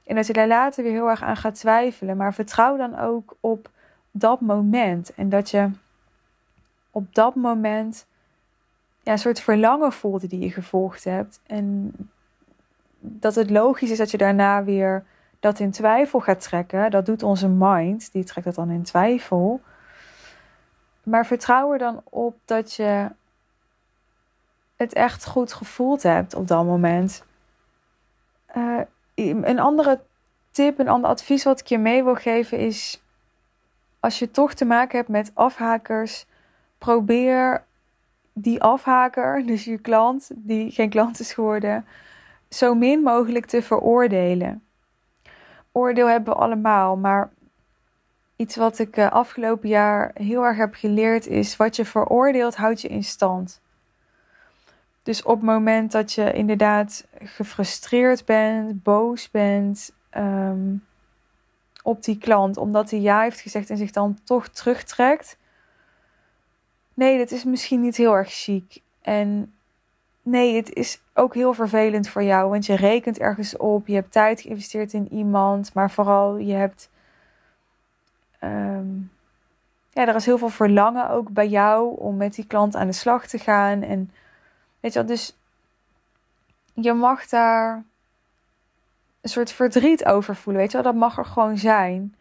En 0.07 0.15
dat 0.15 0.27
je 0.27 0.33
daar 0.33 0.47
later 0.47 0.83
weer 0.83 0.93
heel 0.93 1.09
erg 1.09 1.23
aan 1.23 1.37
gaat 1.37 1.55
twijfelen. 1.55 2.17
Maar 2.17 2.35
vertrouw 2.35 2.77
dan 2.77 2.99
ook 2.99 3.37
op 3.41 3.71
dat 4.11 4.41
moment. 4.41 5.15
En 5.15 5.29
dat 5.29 5.51
je 5.51 5.71
op 6.91 7.15
dat 7.15 7.35
moment 7.35 8.07
ja, 9.03 9.13
een 9.13 9.19
soort 9.19 9.41
verlangen 9.41 9.93
voelde 9.93 10.27
die 10.27 10.41
je 10.41 10.51
gevolgd 10.51 11.05
hebt. 11.05 11.41
En 11.47 11.93
dat 13.01 13.35
het 13.35 13.51
logisch 13.51 13.91
is 13.91 13.99
dat 13.99 14.11
je 14.11 14.19
daarna 14.19 14.65
weer 14.65 15.05
dat 15.41 15.59
in 15.59 15.71
twijfel 15.71 16.21
gaat 16.21 16.41
trekken. 16.41 16.91
Dat 16.91 17.07
doet 17.07 17.23
onze 17.23 17.49
mind, 17.49 18.13
die 18.13 18.25
trekt 18.25 18.47
dat 18.47 18.55
dan 18.55 18.71
in 18.71 18.83
twijfel. 18.83 19.61
Maar 21.03 21.27
vertrouw 21.27 21.73
er 21.73 21.79
dan 21.79 22.01
op 22.05 22.37
dat 22.45 22.75
je 22.75 23.09
het 24.77 24.93
echt 24.93 25.27
goed 25.27 25.53
gevoeld 25.53 26.03
hebt 26.03 26.35
op 26.35 26.49
dat 26.49 26.65
moment. 26.65 27.25
Uh, 28.57 28.81
een 29.15 29.59
andere 29.59 30.01
tip, 30.51 30.79
een 30.79 30.89
ander 30.89 31.11
advies 31.11 31.45
wat 31.45 31.61
ik 31.61 31.67
je 31.67 31.79
mee 31.79 32.05
wil 32.05 32.15
geven 32.15 32.59
is: 32.59 33.03
als 34.01 34.19
je 34.19 34.31
toch 34.31 34.55
te 34.55 34.65
maken 34.65 34.97
hebt 34.97 35.09
met 35.09 35.31
afhakers, 35.35 36.27
probeer 36.79 37.65
die 38.33 38.63
afhaker, 38.63 39.43
dus 39.47 39.65
je 39.65 39.79
klant 39.79 40.31
die 40.35 40.71
geen 40.71 40.91
klant 40.91 41.21
is 41.21 41.33
geworden, 41.33 41.87
zo 42.49 42.75
min 42.75 43.01
mogelijk 43.01 43.47
te 43.47 43.63
veroordelen. 43.63 44.68
Oordeel 45.79 46.09
hebben 46.09 46.35
we 46.35 46.41
allemaal, 46.41 46.97
maar 46.97 47.31
iets 48.37 48.57
wat 48.57 48.79
ik 48.79 48.97
eh, 48.97 49.11
afgelopen 49.11 49.69
jaar 49.69 50.11
heel 50.15 50.45
erg 50.45 50.57
heb 50.57 50.75
geleerd 50.75 51.27
is: 51.27 51.57
wat 51.57 51.77
je 51.77 51.85
veroordeelt, 51.85 52.57
houdt 52.57 52.81
je 52.81 52.89
in 52.89 53.05
stand. 53.05 53.61
Dus 55.03 55.23
op 55.23 55.35
het 55.35 55.45
moment 55.45 55.93
dat 55.93 56.13
je 56.13 56.33
inderdaad 56.33 57.07
gefrustreerd 57.19 58.25
bent, 58.25 58.83
boos 58.83 59.31
bent 59.31 59.93
ehm, 60.11 60.77
op 61.83 62.03
die 62.03 62.19
klant, 62.19 62.57
omdat 62.57 62.91
hij 62.91 63.01
ja 63.01 63.21
heeft 63.21 63.41
gezegd 63.41 63.71
en 63.71 63.77
zich 63.77 63.91
dan 63.91 64.19
toch 64.25 64.49
terugtrekt. 64.49 65.37
Nee, 66.95 67.19
dat 67.19 67.31
is 67.31 67.45
misschien 67.45 67.81
niet 67.81 67.97
heel 67.97 68.15
erg 68.15 68.31
chic. 68.31 68.83
En 69.03 69.55
nee, 70.31 70.57
het 70.57 70.75
is 70.75 71.01
ook 71.15 71.35
heel 71.35 71.55
vervelend 71.55 72.09
voor 72.09 72.23
jou, 72.23 72.51
want 72.51 72.67
je 72.67 72.77
rekent 72.77 73.19
ergens 73.19 73.57
op, 73.57 73.87
je 73.87 73.95
hebt 73.95 74.13
tijd 74.13 74.41
geïnvesteerd 74.41 74.93
in 74.93 75.13
iemand, 75.13 75.75
maar 75.75 75.91
vooral 75.91 76.37
je 76.37 76.55
hebt. 76.55 76.91
Um, 78.45 79.11
ja, 79.93 80.07
er 80.07 80.15
is 80.15 80.27
heel 80.27 80.39
veel 80.39 80.49
verlangen 80.49 81.11
ook 81.11 81.31
bij 81.31 81.49
jou 81.49 81.97
om 81.99 82.17
met 82.17 82.35
die 82.35 82.47
klant 82.47 82.77
aan 82.77 82.87
de 82.87 82.93
slag 82.93 83.27
te 83.27 83.39
gaan. 83.39 83.83
En 83.83 84.11
Weet 84.81 84.93
je 84.93 84.99
wel, 84.99 85.09
dus 85.09 85.37
je 86.75 86.93
mag 86.93 87.27
daar 87.27 87.85
een 89.21 89.31
soort 89.31 89.53
verdriet 89.53 90.05
over 90.05 90.37
voelen. 90.37 90.63
Weet 90.63 90.71
je 90.73 90.83
wel, 90.83 90.93
dat 90.93 91.01
mag 91.01 91.19
er 91.19 91.25
gewoon 91.25 91.59
zijn. 91.59 92.15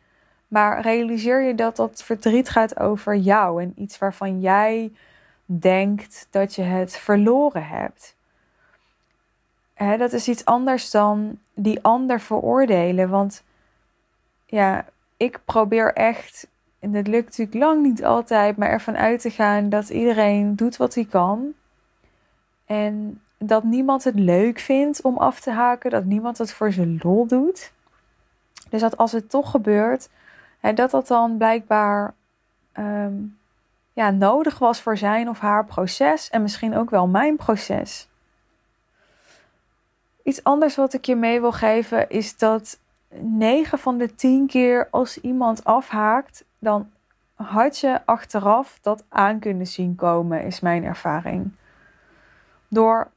Maar 0.48 0.82
realiseer 0.82 1.42
je 1.42 1.56
dat 1.56 1.76
dat 1.76 2.04
verdriet 2.04 2.50
gaat 2.50 2.80
over 2.80 3.16
jou 3.16 3.62
en 3.62 3.74
iets 3.76 3.98
waarvan 3.98 4.42
jij 4.42 4.92
denkt 5.48 6.28
dat 6.30 6.56
je 6.56 6.62
het 6.62 6.98
verloren 6.98 7.68
hebt. 7.68 8.16
Dat 9.98 10.14
is 10.14 10.28
iets 10.28 10.46
anders 10.46 10.92
dan 10.92 11.40
die 11.54 11.84
ander 11.84 12.20
veroordelen. 12.20 13.10
Want 13.10 13.44
ja, 14.46 14.86
ik 15.18 15.40
probeer 15.46 15.94
echt, 15.94 16.48
en 16.80 16.92
dat 16.92 17.08
lukt 17.08 17.26
natuurlijk 17.26 17.58
lang 17.58 17.84
niet 17.84 18.04
altijd, 18.04 18.58
maar 18.58 18.70
ervan 18.70 18.98
uit 18.98 19.22
te 19.22 19.30
gaan 19.30 19.70
dat 19.70 19.90
iedereen 19.90 20.56
doet 20.56 20.78
wat 20.78 20.96
hij 20.96 21.06
kan. 21.06 21.54
En 22.66 23.22
dat 23.38 23.64
niemand 23.64 24.04
het 24.04 24.20
leuk 24.20 24.60
vindt 24.60 25.02
om 25.02 25.18
af 25.18 25.40
te 25.40 25.52
haken, 25.52 25.92
dat 25.92 26.06
niemand 26.06 26.38
het 26.38 26.54
voor 26.54 26.72
zijn 26.72 27.00
lol 27.04 27.28
doet. 27.28 27.72
Dus 28.70 28.82
dat 28.82 28.98
als 28.98 29.12
het 29.12 29.30
toch 29.30 29.52
gebeurt, 29.52 30.10
dat 30.74 30.92
dat 30.92 31.08
dan 31.08 31.38
blijkbaar 31.38 32.14
ehm, 32.72 33.14
ja, 33.98 34.10
nodig 34.10 34.60
was 34.60 34.82
voor 34.82 34.98
zijn 34.98 35.30
of 35.30 35.40
haar 35.40 35.66
proces 35.66 36.30
en 36.30 36.42
misschien 36.42 36.76
ook 36.78 36.90
wel 36.90 37.08
mijn 37.08 37.36
proces. 37.36 38.08
Iets 40.24 40.44
anders 40.44 40.76
wat 40.76 40.94
ik 40.94 41.06
je 41.06 41.16
mee 41.16 41.42
wil 41.42 41.52
geven 41.52 42.10
is 42.10 42.38
dat 42.38 42.80
9 43.20 43.80
van 43.80 43.98
de 43.98 44.16
10 44.16 44.48
keer 44.48 44.88
als 44.92 45.22
iemand 45.22 45.64
afhaakt, 45.64 46.46
dan 46.60 46.90
had 47.36 47.80
je 47.80 48.06
achteraf 48.06 48.80
dat 48.82 49.04
aan 49.10 49.40
kunnen 49.40 49.68
zien 49.68 49.96
komen, 49.96 50.44
is 50.44 50.60
mijn 50.60 50.84
ervaring. 50.84 51.52
Door 52.68 53.12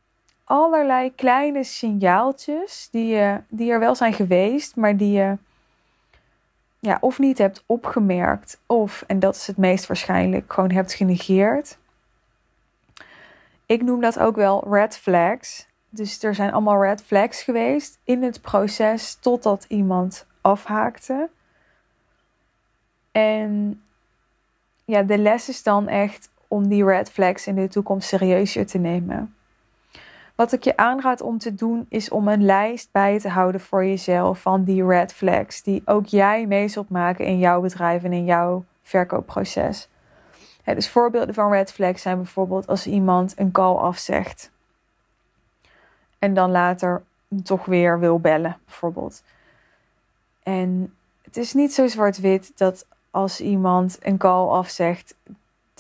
allerlei 0.45 1.15
kleine 1.15 1.65
signaaltjes 1.65 2.89
die, 2.91 3.07
je, 3.07 3.41
die 3.49 3.71
er 3.71 3.79
wel 3.79 3.95
zijn 3.95 4.13
geweest, 4.13 4.77
maar 4.77 4.97
die 4.97 5.13
je 5.13 5.37
ja, 6.81 6.99
of 7.01 7.19
niet 7.19 7.39
hebt 7.39 7.63
opgemerkt, 7.67 8.61
of, 8.67 9.05
en 9.07 9.19
dat 9.19 9.37
is 9.37 9.47
het 9.47 9.57
meest 9.57 9.87
waarschijnlijk, 9.87 10.53
gewoon 10.53 10.71
hebt 10.71 10.93
genegeerd. 10.93 11.79
Ik 13.67 13.83
noem 13.83 14.01
dat 14.01 14.19
ook 14.19 14.37
wel 14.37 14.65
red 14.71 14.97
flags. 14.99 15.69
Dus 15.89 16.23
er 16.23 16.35
zijn 16.35 16.53
allemaal 16.53 16.83
red 16.83 17.03
flags 17.03 17.43
geweest 17.43 17.99
in 18.05 18.23
het 18.23 18.41
proces 18.41 19.15
totdat 19.15 19.65
iemand 19.69 20.27
afhaakte. 20.41 21.29
En 23.13 23.81
ja, 24.85 25.03
de 25.03 25.19
les 25.19 25.49
is 25.49 25.63
dan 25.63 25.89
echt 25.89 26.31
om 26.49 26.69
die 26.69 26.85
red 26.85 27.11
flags 27.11 27.47
in 27.47 27.55
de 27.55 27.69
toekomst 27.69 28.09
serieuzer 28.09 28.67
te 28.67 28.79
nemen. 28.79 29.35
Wat 30.41 30.53
ik 30.53 30.65
je 30.65 30.77
aanraad 30.77 31.21
om 31.21 31.39
te 31.39 31.55
doen, 31.55 31.87
is 31.89 32.11
om 32.11 32.29
een 32.29 32.45
lijst 32.45 32.89
bij 32.93 33.19
te 33.19 33.29
houden 33.29 33.61
voor 33.61 33.85
jezelf 33.85 34.41
van 34.41 34.65
die 34.65 34.87
red 34.87 35.13
flags, 35.13 35.63
die 35.63 35.83
ook 35.85 36.07
jij 36.07 36.47
mee 36.47 36.69
zult 36.69 36.89
maken 36.89 37.25
in 37.25 37.39
jouw 37.39 37.61
bedrijf 37.61 38.05
en 38.05 38.13
in 38.13 38.25
jouw 38.25 38.65
verkoopproces. 38.83 39.89
dus 40.65 40.89
voorbeelden 40.89 41.35
van 41.35 41.53
red 41.53 41.73
flags 41.73 42.03
zijn 42.03 42.17
bijvoorbeeld 42.17 42.67
als 42.67 42.87
iemand 42.87 43.39
een 43.39 43.51
call 43.51 43.77
afzegt 43.77 44.51
en 46.19 46.35
dan 46.35 46.51
later 46.51 47.03
toch 47.43 47.65
weer 47.65 47.99
wil 47.99 48.21
bellen, 48.21 48.59
bijvoorbeeld. 48.65 49.23
En 50.43 50.95
het 51.23 51.37
is 51.37 51.55
niet 51.55 51.75
zo 51.75 51.87
zwart-wit 51.87 52.53
dat 52.55 52.87
als 53.11 53.41
iemand 53.41 53.99
een 54.01 54.19
call 54.19 54.49
afzegt, 54.49 55.15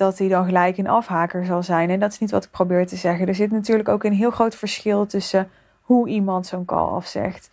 dat 0.00 0.18
hij 0.18 0.28
dan 0.28 0.44
gelijk 0.44 0.78
een 0.78 0.88
afhaker 0.88 1.44
zal 1.44 1.62
zijn. 1.62 1.90
En 1.90 2.00
dat 2.00 2.12
is 2.12 2.18
niet 2.18 2.30
wat 2.30 2.44
ik 2.44 2.50
probeer 2.50 2.86
te 2.86 2.96
zeggen. 2.96 3.28
Er 3.28 3.34
zit 3.34 3.50
natuurlijk 3.50 3.88
ook 3.88 4.04
een 4.04 4.12
heel 4.12 4.30
groot 4.30 4.54
verschil 4.54 5.06
tussen 5.06 5.50
hoe 5.80 6.08
iemand 6.08 6.46
zo'n 6.46 6.64
call 6.64 6.88
afzegt. 6.88 7.50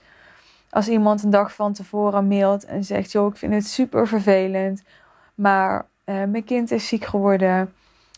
Als 0.69 0.87
iemand 0.87 1.23
een 1.23 1.29
dag 1.29 1.53
van 1.53 1.73
tevoren 1.73 2.27
mailt 2.27 2.65
en 2.65 2.83
zegt: 2.83 3.11
Joh, 3.11 3.27
ik 3.27 3.37
vind 3.37 3.53
het 3.53 3.67
super 3.67 4.07
vervelend, 4.07 4.83
maar 5.35 5.85
uh, 6.05 6.15
mijn 6.23 6.43
kind 6.43 6.71
is 6.71 6.87
ziek 6.87 7.05
geworden. 7.05 7.73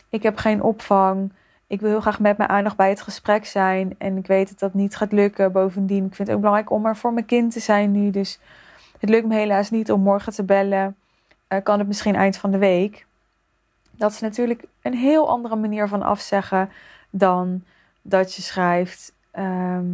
Ik 0.08 0.22
heb 0.22 0.36
geen 0.36 0.62
opvang. 0.62 1.32
Ik 1.66 1.80
wil 1.80 1.90
heel 1.90 2.00
graag 2.00 2.20
met 2.20 2.36
mijn 2.36 2.50
aandacht 2.50 2.76
bij 2.76 2.88
het 2.88 3.00
gesprek 3.00 3.46
zijn. 3.46 3.94
En 3.98 4.16
ik 4.16 4.26
weet 4.26 4.48
dat 4.48 4.58
dat 4.58 4.74
niet 4.74 4.96
gaat 4.96 5.12
lukken. 5.12 5.52
Bovendien, 5.52 6.04
ik 6.06 6.14
vind 6.14 6.28
het 6.28 6.36
ook 6.36 6.42
belangrijk 6.42 6.70
om 6.70 6.86
er 6.86 6.96
voor 6.96 7.12
mijn 7.12 7.26
kind 7.26 7.52
te 7.52 7.60
zijn 7.60 7.90
nu. 7.90 8.10
Dus 8.10 8.38
het 8.98 9.10
lukt 9.10 9.26
me 9.26 9.34
helaas 9.34 9.70
niet 9.70 9.92
om 9.92 10.00
morgen 10.00 10.32
te 10.32 10.44
bellen. 10.44 10.96
Uh, 11.48 11.58
kan 11.62 11.78
het 11.78 11.86
misschien 11.86 12.14
eind 12.14 12.36
van 12.36 12.50
de 12.50 12.58
week. 12.58 13.06
Dat 14.00 14.10
is 14.12 14.20
natuurlijk 14.20 14.64
een 14.82 14.94
heel 14.94 15.28
andere 15.28 15.56
manier 15.56 15.88
van 15.88 16.02
afzeggen 16.02 16.70
dan 17.10 17.64
dat 18.02 18.34
je 18.34 18.42
schrijft. 18.42 19.12
Ehm, 19.30 19.86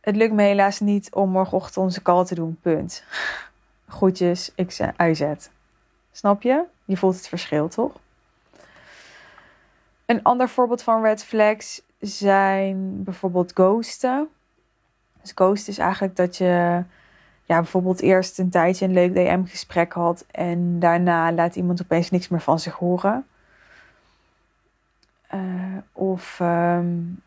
het 0.00 0.16
lukt 0.16 0.32
me 0.32 0.42
helaas 0.42 0.80
niet 0.80 1.14
om 1.14 1.30
morgenochtend 1.30 1.76
onze 1.76 2.02
call 2.02 2.24
te 2.24 2.34
doen. 2.34 2.58
Punt. 2.60 3.04
Groetjes, 3.96 4.52
X, 4.66 4.80
Y, 4.98 5.34
Snap 6.12 6.42
je? 6.42 6.64
Je 6.84 6.96
voelt 6.96 7.16
het 7.16 7.28
verschil, 7.28 7.68
toch? 7.68 7.92
Een 10.06 10.22
ander 10.22 10.48
voorbeeld 10.48 10.82
van 10.82 11.02
red 11.02 11.24
flags 11.24 11.82
zijn 11.98 13.02
bijvoorbeeld 13.02 13.52
ghosten. 13.52 14.28
Dus 15.20 15.32
ghost 15.34 15.68
is 15.68 15.78
eigenlijk 15.78 16.16
dat 16.16 16.36
je 16.36 16.84
ja, 17.46 17.56
bijvoorbeeld 17.56 18.00
eerst 18.00 18.38
een 18.38 18.50
tijdje 18.50 18.84
een 18.84 18.92
leuk 18.92 19.14
DM-gesprek 19.14 19.92
had 19.92 20.24
en 20.30 20.78
daarna 20.78 21.32
laat 21.32 21.56
iemand 21.56 21.82
opeens 21.82 22.10
niks 22.10 22.28
meer 22.28 22.40
van 22.40 22.58
zich 22.58 22.74
horen. 22.74 23.26
Uh, 25.34 25.40
of 25.92 26.40
um, 26.40 27.22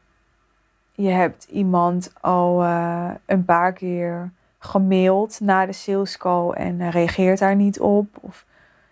je 0.91 1.09
hebt 1.09 1.43
iemand 1.43 2.13
al 2.21 2.63
uh, 2.63 3.11
een 3.25 3.45
paar 3.45 3.73
keer 3.73 4.31
gemaild 4.59 5.39
na 5.39 5.65
de 5.65 5.73
sales 5.73 6.17
call 6.17 6.51
en 6.51 6.89
reageert 6.89 7.39
daar 7.39 7.55
niet 7.55 7.79
op. 7.79 8.17
Of 8.21 8.45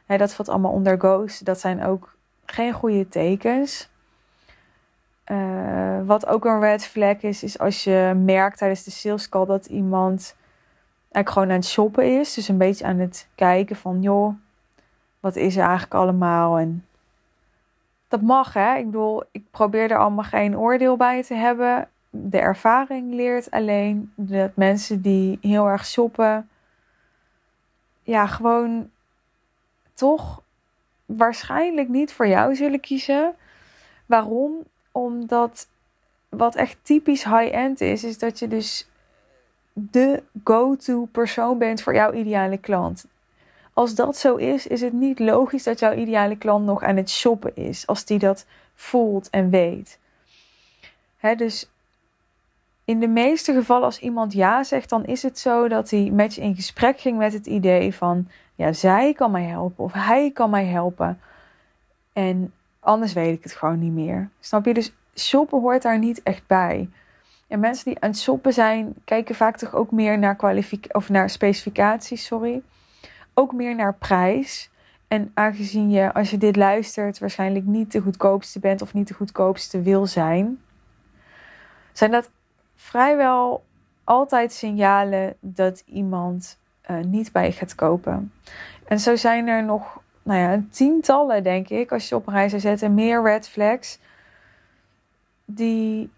dat 0.06 0.34
valt 0.34 0.50
allemaal 0.50 0.72
onder 0.72 1.00
ghost. 1.00 1.46
Dat 1.46 1.60
zijn 1.60 1.84
ook 1.84 2.16
geen 2.46 2.74
goede 2.74 3.08
tekens. 3.08 3.90
Wat 6.06 6.28
ook 6.28 6.46
een 6.46 6.60
red 6.60 6.86
flag 6.86 7.22
is, 7.22 7.44
is 7.44 7.60
als 7.60 7.84
je 7.84 8.14
merkt 8.24 8.58
tijdens 8.58 8.84
de 8.84 8.92
sales 8.92 9.30
call 9.30 9.46
dat 9.46 9.66
iemand 9.66 10.36
eigenlijk 11.12 11.30
gewoon 11.30 11.50
aan 11.50 11.62
het 11.62 11.66
shoppen 11.66 12.20
is. 12.20 12.34
Dus 12.34 12.48
een 12.48 12.58
beetje 12.58 12.86
aan 12.86 13.00
het 13.00 13.28
kijken 13.36 13.76
van, 13.76 14.02
joh, 14.02 14.36
wat 15.20 15.36
is 15.36 15.56
er 15.56 15.64
eigenlijk 15.64 15.94
allemaal? 15.94 16.58
En 16.58 16.86
dat 18.08 18.22
mag, 18.22 18.54
hè. 18.54 18.76
Ik 18.76 18.86
bedoel, 18.86 19.24
ik 19.32 19.44
probeer 19.52 19.92
er 19.92 19.98
allemaal 19.98 20.24
geen 20.24 20.58
oordeel 20.58 20.98
bij 20.98 21.24
te 21.24 21.34
hebben. 21.34 21.90
De 22.10 22.40
ervaring 22.40 23.14
leert 23.14 23.52
alleen 23.52 24.12
dat 24.16 24.56
mensen 24.56 25.02
die 25.02 25.38
heel 25.42 25.68
erg 25.68 25.86
shoppen, 25.86 26.50
ja, 28.04 28.26
gewoon 28.26 28.90
toch 29.94 30.42
waarschijnlijk 31.06 31.90
niet 31.90 32.14
voor 32.14 32.28
jou 32.28 32.56
zullen 32.56 32.80
kiezen. 32.80 33.36
Waarom? 34.06 34.64
Omdat 34.92 35.68
wat 36.30 36.56
echt 36.56 36.78
typisch 36.82 37.24
high-end 37.24 37.82
is, 37.82 38.04
is 38.04 38.18
dat 38.18 38.40
je 38.40 38.48
dus 38.48 38.90
de 39.80 40.24
go-to 40.44 41.08
persoon 41.12 41.58
bent 41.58 41.82
voor 41.82 41.94
jouw 41.94 42.14
ideale 42.14 42.58
klant. 42.58 43.06
Als 43.74 43.96
dat 43.96 44.18
zo 44.18 44.36
is, 44.36 44.68
is 44.68 44.82
het 44.82 44.94
niet 44.94 45.20
logisch 45.20 45.64
dat 45.64 45.80
jouw 45.80 45.94
ideale 45.94 46.38
klant 46.38 46.66
nog 46.66 46.84
aan 46.84 46.96
het 46.96 47.10
shoppen 47.10 47.56
is, 47.56 47.88
als 47.88 48.06
die 48.06 48.20
dat 48.20 48.46
voelt 48.76 49.30
en 49.30 49.50
weet. 49.50 50.00
Hè, 51.18 51.36
dus 51.36 51.70
in 52.86 53.00
de 53.00 53.08
meeste 53.08 53.54
gevallen, 53.54 53.86
als 53.86 54.00
iemand 54.00 54.34
ja 54.34 54.64
zegt, 54.64 54.90
dan 54.90 55.06
is 55.06 55.24
het 55.24 55.40
zo 55.40 55.68
dat 55.68 55.90
hij 55.90 56.10
met 56.14 56.36
je 56.36 56.42
in 56.42 56.56
gesprek 56.56 57.00
ging 57.00 57.18
met 57.18 57.34
het 57.34 57.46
idee 57.46 57.96
van: 57.96 58.28
ja, 58.56 58.74
zij 58.74 59.14
kan 59.14 59.32
mij 59.32 59.44
helpen 59.44 59.84
of 59.84 59.94
hij 59.94 60.32
kan 60.32 60.50
mij 60.50 60.66
helpen. 60.66 61.20
En 62.14 62.54
anders 62.80 63.14
weet 63.14 63.38
ik 63.38 63.44
het 63.44 63.54
gewoon 63.54 63.80
niet 63.80 63.92
meer. 63.92 64.30
Snap 64.40 64.66
je? 64.66 64.74
Dus 64.74 64.94
shoppen 65.16 65.60
hoort 65.60 65.82
daar 65.82 66.00
niet 66.00 66.24
echt 66.24 66.48
bij. 66.48 66.90
En 67.48 67.60
mensen 67.60 67.86
die 67.86 68.00
aan 68.00 68.10
het 68.10 68.20
shoppen 68.20 68.54
zijn, 68.54 68.96
kijken 69.06 69.36
vaak 69.36 69.58
toch 69.58 69.76
ook 69.76 69.92
meer 69.92 70.20
naar, 70.20 70.64
of 70.92 71.10
naar 71.10 71.30
specificaties, 71.30 72.26
sorry. 72.26 72.62
Ook 73.34 73.54
meer 73.54 73.76
naar 73.76 73.94
prijs. 73.94 74.70
En 75.08 75.32
aangezien 75.34 75.90
je, 75.90 76.14
als 76.14 76.30
je 76.30 76.38
dit 76.38 76.56
luistert, 76.56 77.20
waarschijnlijk 77.20 77.66
niet 77.66 77.92
de 77.92 78.02
goedkoopste 78.02 78.60
bent 78.60 78.82
of 78.82 78.94
niet 78.94 79.08
de 79.08 79.14
goedkoopste 79.14 79.82
wil 79.82 80.06
zijn, 80.06 80.62
zijn 81.94 82.12
dat 82.12 82.30
vrijwel 82.76 83.64
altijd 84.04 84.54
signalen 84.54 85.36
dat 85.40 85.84
iemand 85.86 86.60
uh, 86.92 87.00
niet 87.00 87.32
bij 87.32 87.52
gaat 87.52 87.76
kopen. 87.76 88.34
En 88.88 89.00
zo 89.00 89.16
zijn 89.16 89.48
er 89.48 89.64
nog, 89.64 90.02
nou 90.24 90.40
ja, 90.40 90.64
tientallen, 90.70 91.44
denk 91.44 91.70
ik, 91.70 91.92
als 91.92 92.10
je 92.10 92.16
op 92.16 92.28
een 92.28 92.34
rij 92.34 92.50
zou 92.50 92.62
zetten, 92.62 92.94
meer 92.94 93.24
red 93.24 93.50
flags 93.50 94.00
die 95.46 96.10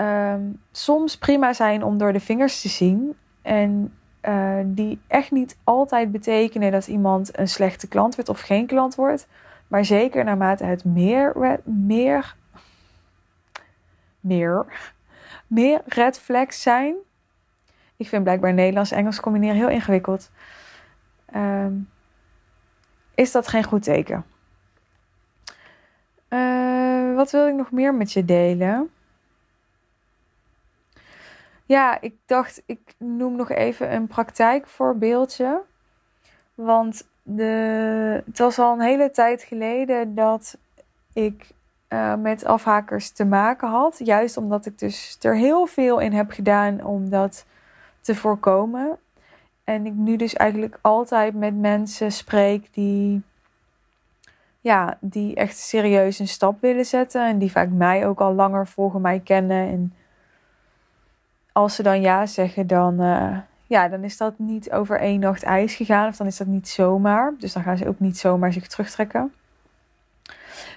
um, 0.00 0.60
soms 0.72 1.18
prima 1.18 1.52
zijn 1.52 1.82
om 1.82 1.98
door 1.98 2.12
de 2.12 2.20
vingers 2.20 2.60
te 2.60 2.68
zien. 2.68 3.16
En 3.42 3.92
uh, 4.22 4.58
die 4.64 5.00
echt 5.06 5.30
niet 5.30 5.58
altijd 5.64 6.12
betekenen 6.12 6.72
dat 6.72 6.86
iemand 6.86 7.38
een 7.38 7.48
slechte 7.48 7.88
klant 7.88 8.14
wordt 8.14 8.30
of 8.30 8.40
geen 8.40 8.66
klant 8.66 8.94
wordt. 8.94 9.26
Maar 9.68 9.84
zeker 9.84 10.24
naarmate 10.24 10.64
het 10.64 10.84
meer, 10.84 11.32
meer, 11.64 12.34
meer, 14.20 14.66
meer 15.46 15.80
red 15.86 16.18
flags 16.18 16.62
zijn. 16.62 16.94
Ik 17.96 18.08
vind 18.08 18.22
blijkbaar 18.22 18.54
Nederlands 18.54 18.90
en 18.90 18.98
Engels 18.98 19.20
combineren 19.20 19.56
heel 19.56 19.68
ingewikkeld. 19.68 20.30
Um, 21.36 21.88
is 23.14 23.32
dat 23.32 23.48
geen 23.48 23.64
goed 23.64 23.82
teken? 23.82 24.24
Uh, 26.28 27.14
wat 27.14 27.30
wil 27.30 27.48
ik 27.48 27.54
nog 27.54 27.70
meer 27.70 27.94
met 27.94 28.12
je 28.12 28.24
delen? 28.24 28.90
Ja, 31.68 32.00
ik 32.00 32.14
dacht, 32.26 32.62
ik 32.66 32.94
noem 32.98 33.36
nog 33.36 33.50
even 33.50 33.94
een 33.94 34.06
praktijkvoorbeeldje. 34.06 35.60
Want 36.54 37.08
de, 37.22 38.22
het 38.26 38.38
was 38.38 38.58
al 38.58 38.72
een 38.72 38.80
hele 38.80 39.10
tijd 39.10 39.42
geleden 39.42 40.14
dat 40.14 40.58
ik 41.12 41.50
uh, 41.88 42.14
met 42.14 42.44
afhakers 42.44 43.10
te 43.10 43.24
maken 43.24 43.68
had. 43.68 44.00
Juist 44.04 44.36
omdat 44.36 44.66
ik 44.66 44.78
dus 44.78 45.16
er 45.20 45.36
heel 45.36 45.66
veel 45.66 45.98
in 45.98 46.12
heb 46.12 46.30
gedaan 46.30 46.84
om 46.84 47.08
dat 47.08 47.46
te 48.00 48.14
voorkomen. 48.14 48.98
En 49.64 49.86
ik 49.86 49.94
nu 49.94 50.16
dus 50.16 50.34
eigenlijk 50.34 50.78
altijd 50.80 51.34
met 51.34 51.56
mensen 51.56 52.12
spreek 52.12 52.74
die, 52.74 53.22
ja, 54.60 54.98
die 55.00 55.34
echt 55.34 55.56
serieus 55.58 56.18
een 56.18 56.28
stap 56.28 56.60
willen 56.60 56.86
zetten. 56.86 57.26
En 57.26 57.38
die 57.38 57.50
vaak 57.50 57.70
mij 57.70 58.06
ook 58.06 58.20
al 58.20 58.34
langer 58.34 58.66
volgen 58.66 59.00
mij 59.00 59.20
kennen. 59.20 59.68
En 59.68 59.92
als 61.58 61.74
ze 61.74 61.82
dan 61.82 62.00
ja 62.00 62.26
zeggen, 62.26 62.66
dan, 62.66 63.02
uh, 63.02 63.38
ja, 63.66 63.88
dan 63.88 64.04
is 64.04 64.16
dat 64.16 64.38
niet 64.38 64.72
over 64.72 65.00
één 65.00 65.20
nacht 65.20 65.42
ijs 65.42 65.74
gegaan. 65.74 66.08
Of 66.08 66.16
dan 66.16 66.26
is 66.26 66.36
dat 66.36 66.46
niet 66.46 66.68
zomaar. 66.68 67.34
Dus 67.38 67.52
dan 67.52 67.62
gaan 67.62 67.76
ze 67.76 67.88
ook 67.88 67.98
niet 67.98 68.18
zomaar 68.18 68.52
zich 68.52 68.66
terugtrekken. 68.66 69.32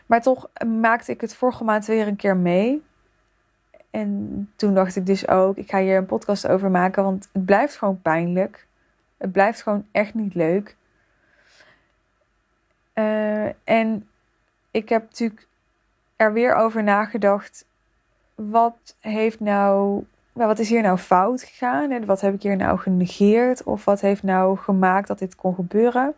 Maar 0.05 0.21
toch 0.21 0.49
maakte 0.65 1.11
ik 1.11 1.21
het 1.21 1.35
vorige 1.35 1.63
maand 1.63 1.85
weer 1.85 2.07
een 2.07 2.15
keer 2.15 2.37
mee. 2.37 2.83
En 3.89 4.49
toen 4.55 4.73
dacht 4.73 4.95
ik 4.95 5.05
dus 5.05 5.27
ook, 5.27 5.57
ik 5.57 5.69
ga 5.69 5.79
hier 5.79 5.97
een 5.97 6.05
podcast 6.05 6.47
over 6.47 6.71
maken, 6.71 7.03
want 7.03 7.29
het 7.31 7.45
blijft 7.45 7.77
gewoon 7.77 8.01
pijnlijk. 8.01 8.67
Het 9.17 9.31
blijft 9.31 9.61
gewoon 9.61 9.85
echt 9.91 10.13
niet 10.13 10.35
leuk. 10.35 10.75
Uh, 12.93 13.45
en 13.63 14.07
ik 14.71 14.89
heb 14.89 15.01
natuurlijk 15.01 15.47
er 16.15 16.33
weer 16.33 16.55
over 16.55 16.83
nagedacht. 16.83 17.65
Wat 18.35 18.95
heeft 18.99 19.39
nou 19.39 20.03
maar 20.41 20.49
wat 20.49 20.60
is 20.60 20.69
hier 20.69 20.82
nou 20.82 20.97
fout 20.97 21.43
gegaan? 21.43 21.91
En 21.91 22.06
wat 22.06 22.21
heb 22.21 22.34
ik 22.34 22.41
hier 22.41 22.56
nou 22.56 22.80
genegeerd? 22.80 23.63
Of 23.63 23.86
wat 23.86 24.01
heeft 24.01 24.23
nou 24.23 24.58
gemaakt 24.58 25.08
dat 25.08 25.19
dit 25.19 25.36
kon 25.36 25.56
gebeuren? 25.56 26.13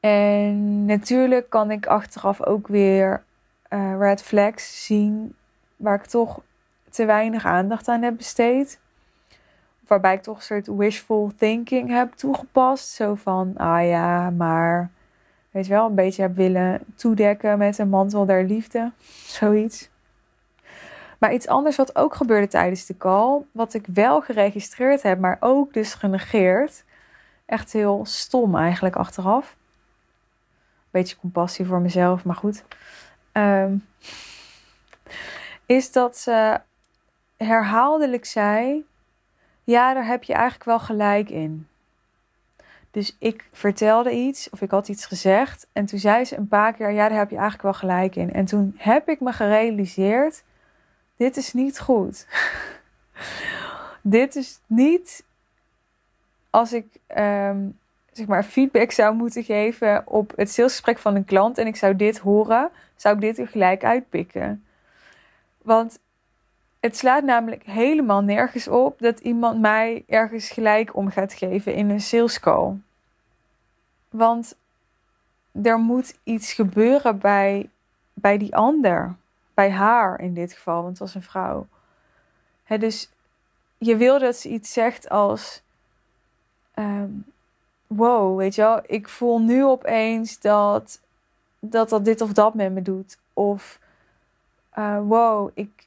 En 0.00 0.84
natuurlijk 0.84 1.50
kan 1.50 1.70
ik 1.70 1.86
achteraf 1.86 2.42
ook 2.42 2.68
weer 2.68 3.22
uh, 3.70 3.94
red 3.98 4.22
flags 4.22 4.84
zien 4.84 5.34
waar 5.76 5.94
ik 5.94 6.06
toch 6.06 6.40
te 6.90 7.04
weinig 7.04 7.44
aandacht 7.44 7.88
aan 7.88 8.02
heb 8.02 8.16
besteed. 8.16 8.80
Waarbij 9.86 10.14
ik 10.14 10.22
toch 10.22 10.36
een 10.36 10.42
soort 10.42 10.66
wishful 10.66 11.32
thinking 11.38 11.90
heb 11.90 12.12
toegepast. 12.12 12.88
Zo 12.88 13.14
van, 13.14 13.56
ah 13.56 13.86
ja, 13.86 14.30
maar 14.30 14.90
weet 15.50 15.66
je 15.66 15.72
wel, 15.72 15.86
een 15.86 15.94
beetje 15.94 16.22
heb 16.22 16.34
willen 16.34 16.80
toedekken 16.94 17.58
met 17.58 17.78
een 17.78 17.88
mantel 17.88 18.24
der 18.24 18.44
liefde. 18.44 18.92
Zoiets. 19.26 19.90
Maar 21.18 21.32
iets 21.32 21.46
anders 21.46 21.76
wat 21.76 21.96
ook 21.96 22.14
gebeurde 22.14 22.48
tijdens 22.48 22.86
de 22.86 22.96
call, 22.96 23.40
wat 23.52 23.74
ik 23.74 23.86
wel 23.86 24.20
geregistreerd 24.20 25.02
heb, 25.02 25.18
maar 25.18 25.36
ook 25.40 25.72
dus 25.72 25.94
genegeerd. 25.94 26.84
Echt 27.46 27.72
heel 27.72 28.04
stom 28.04 28.56
eigenlijk 28.56 28.96
achteraf. 28.96 29.56
Beetje 30.90 31.16
compassie 31.16 31.66
voor 31.66 31.80
mezelf, 31.80 32.24
maar 32.24 32.34
goed. 32.34 32.64
Ehm, 33.32 33.76
is 35.66 35.92
dat 35.92 36.16
ze 36.16 36.60
herhaaldelijk 37.36 38.24
zei: 38.24 38.86
Ja, 39.64 39.94
daar 39.94 40.06
heb 40.06 40.22
je 40.22 40.32
eigenlijk 40.32 40.64
wel 40.64 40.78
gelijk 40.78 41.30
in. 41.30 41.68
Dus 42.90 43.16
ik 43.18 43.48
vertelde 43.52 44.12
iets 44.12 44.50
of 44.50 44.60
ik 44.60 44.70
had 44.70 44.88
iets 44.88 45.06
gezegd. 45.06 45.66
En 45.72 45.86
toen 45.86 45.98
zei 45.98 46.24
ze 46.24 46.36
een 46.36 46.48
paar 46.48 46.72
keer: 46.72 46.90
Ja, 46.90 47.08
daar 47.08 47.18
heb 47.18 47.30
je 47.30 47.36
eigenlijk 47.36 47.62
wel 47.62 47.74
gelijk 47.74 48.16
in. 48.16 48.32
En 48.32 48.44
toen 48.44 48.74
heb 48.76 49.08
ik 49.08 49.20
me 49.20 49.32
gerealiseerd 49.32 50.42
dit 51.18 51.36
is 51.36 51.52
niet 51.52 51.80
goed. 51.80 52.26
dit 54.02 54.36
is 54.36 54.60
niet 54.66 55.24
als 56.50 56.72
ik 56.72 56.86
um, 57.16 57.78
zeg 58.12 58.26
maar 58.26 58.44
feedback 58.44 58.90
zou 58.90 59.14
moeten 59.14 59.44
geven 59.44 60.02
op 60.06 60.32
het 60.36 60.50
salesgesprek 60.50 60.98
van 60.98 61.14
een 61.14 61.24
klant 61.24 61.58
en 61.58 61.66
ik 61.66 61.76
zou 61.76 61.96
dit 61.96 62.18
horen, 62.18 62.70
zou 62.96 63.14
ik 63.14 63.20
dit 63.20 63.38
er 63.38 63.48
gelijk 63.48 63.84
uitpikken. 63.84 64.64
Want 65.62 65.98
het 66.80 66.96
slaat 66.96 67.24
namelijk 67.24 67.62
helemaal 67.62 68.22
nergens 68.22 68.68
op 68.68 68.98
dat 68.98 69.18
iemand 69.18 69.60
mij 69.60 70.04
ergens 70.06 70.50
gelijk 70.50 70.96
om 70.96 71.10
gaat 71.10 71.32
geven 71.32 71.74
in 71.74 71.90
een 71.90 72.00
sales 72.00 72.40
call. 72.40 72.74
Want 74.10 74.56
er 75.62 75.78
moet 75.78 76.18
iets 76.24 76.52
gebeuren 76.52 77.18
bij, 77.18 77.70
bij 78.12 78.38
die 78.38 78.56
ander 78.56 79.16
bij 79.58 79.70
haar 79.70 80.20
in 80.20 80.34
dit 80.34 80.52
geval, 80.52 80.74
want 80.74 80.88
het 80.88 80.98
was 80.98 81.14
een 81.14 81.22
vrouw. 81.22 81.66
He, 82.64 82.78
dus 82.78 83.10
je 83.78 83.96
wil 83.96 84.18
dat 84.18 84.36
ze 84.36 84.48
iets 84.48 84.72
zegt 84.72 85.08
als: 85.08 85.62
um, 86.74 87.24
Wow, 87.86 88.38
weet 88.38 88.54
je 88.54 88.62
wel, 88.62 88.80
ik 88.86 89.08
voel 89.08 89.40
nu 89.40 89.64
opeens 89.64 90.40
dat, 90.40 91.00
dat 91.58 91.88
dat 91.88 92.04
dit 92.04 92.20
of 92.20 92.32
dat 92.32 92.54
met 92.54 92.72
me 92.72 92.82
doet. 92.82 93.18
Of 93.32 93.80
uh, 94.78 95.00
wow, 95.02 95.50
ik, 95.54 95.86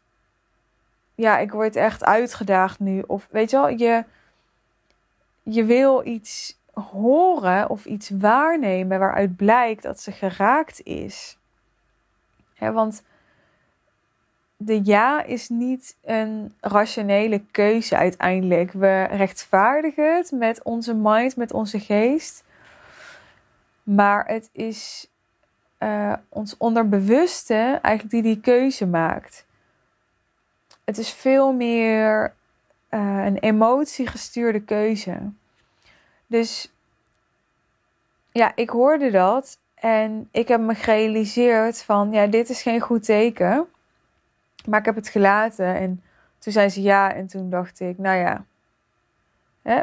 ja, 1.16 1.38
ik 1.38 1.52
word 1.52 1.76
echt 1.76 2.04
uitgedaagd 2.04 2.80
nu. 2.80 3.04
Of 3.08 3.28
weet 3.30 3.50
je 3.50 3.58
wel, 3.58 3.70
je, 3.70 4.06
je 5.44 5.66
wil 5.66 6.06
iets 6.06 6.58
horen 6.74 7.70
of 7.70 7.86
iets 7.86 8.10
waarnemen 8.10 9.00
waaruit 9.00 9.36
blijkt 9.36 9.84
dat 9.84 10.00
ze 10.00 10.12
geraakt 10.12 10.84
is 10.84 11.38
want 12.70 13.04
de 14.66 14.82
ja 14.84 15.24
is 15.24 15.50
niet 15.50 15.98
een 16.04 16.54
rationele 16.60 17.42
keuze 17.52 17.98
uiteindelijk. 17.98 18.72
We 18.72 19.04
rechtvaardigen 19.04 20.16
het 20.16 20.32
met 20.32 20.64
onze 20.64 20.94
mind, 20.96 21.36
met 21.36 21.54
onze 21.54 21.80
geest. 21.80 22.44
Maar 23.84 24.26
het 24.26 24.50
is 24.52 25.10
uh, 25.80 26.14
ons 26.30 26.58
onderbewuste 26.58 27.80
eigenlijk 27.82 28.10
die 28.10 28.22
die 28.22 28.40
keuze 28.40 28.88
maakt. 28.88 29.46
Het 30.84 30.98
is 30.98 31.14
veel 31.14 31.54
meer 31.54 32.34
uh, 32.90 33.26
een 33.26 33.38
emotiegestuurde 33.38 34.62
keuze. 34.62 35.18
Dus 36.28 36.72
ja, 38.32 38.52
ik 38.56 38.70
hoorde 38.70 39.12
dat 39.12 39.60
en 39.76 40.28
ik 40.32 40.48
heb 40.48 40.62
me 40.62 40.76
gerealiseerd 40.76 41.84
van 41.84 42.12
ja, 42.12 42.28
dit 42.28 42.50
is 42.50 42.62
geen 42.62 42.80
goed 42.80 43.04
teken. 43.04 43.68
Maar 44.68 44.80
ik 44.80 44.86
heb 44.86 44.96
het 44.96 45.10
gelaten 45.10 45.76
en 45.76 46.04
toen 46.40 46.54
zei 46.54 46.70
ze 46.70 46.82
ja 46.82 47.14
en 47.14 47.28
toen 47.28 47.50
dacht 47.50 47.80
ik, 47.80 47.98
nou 47.98 48.18
ja, 48.18 48.46
hè, 49.62 49.82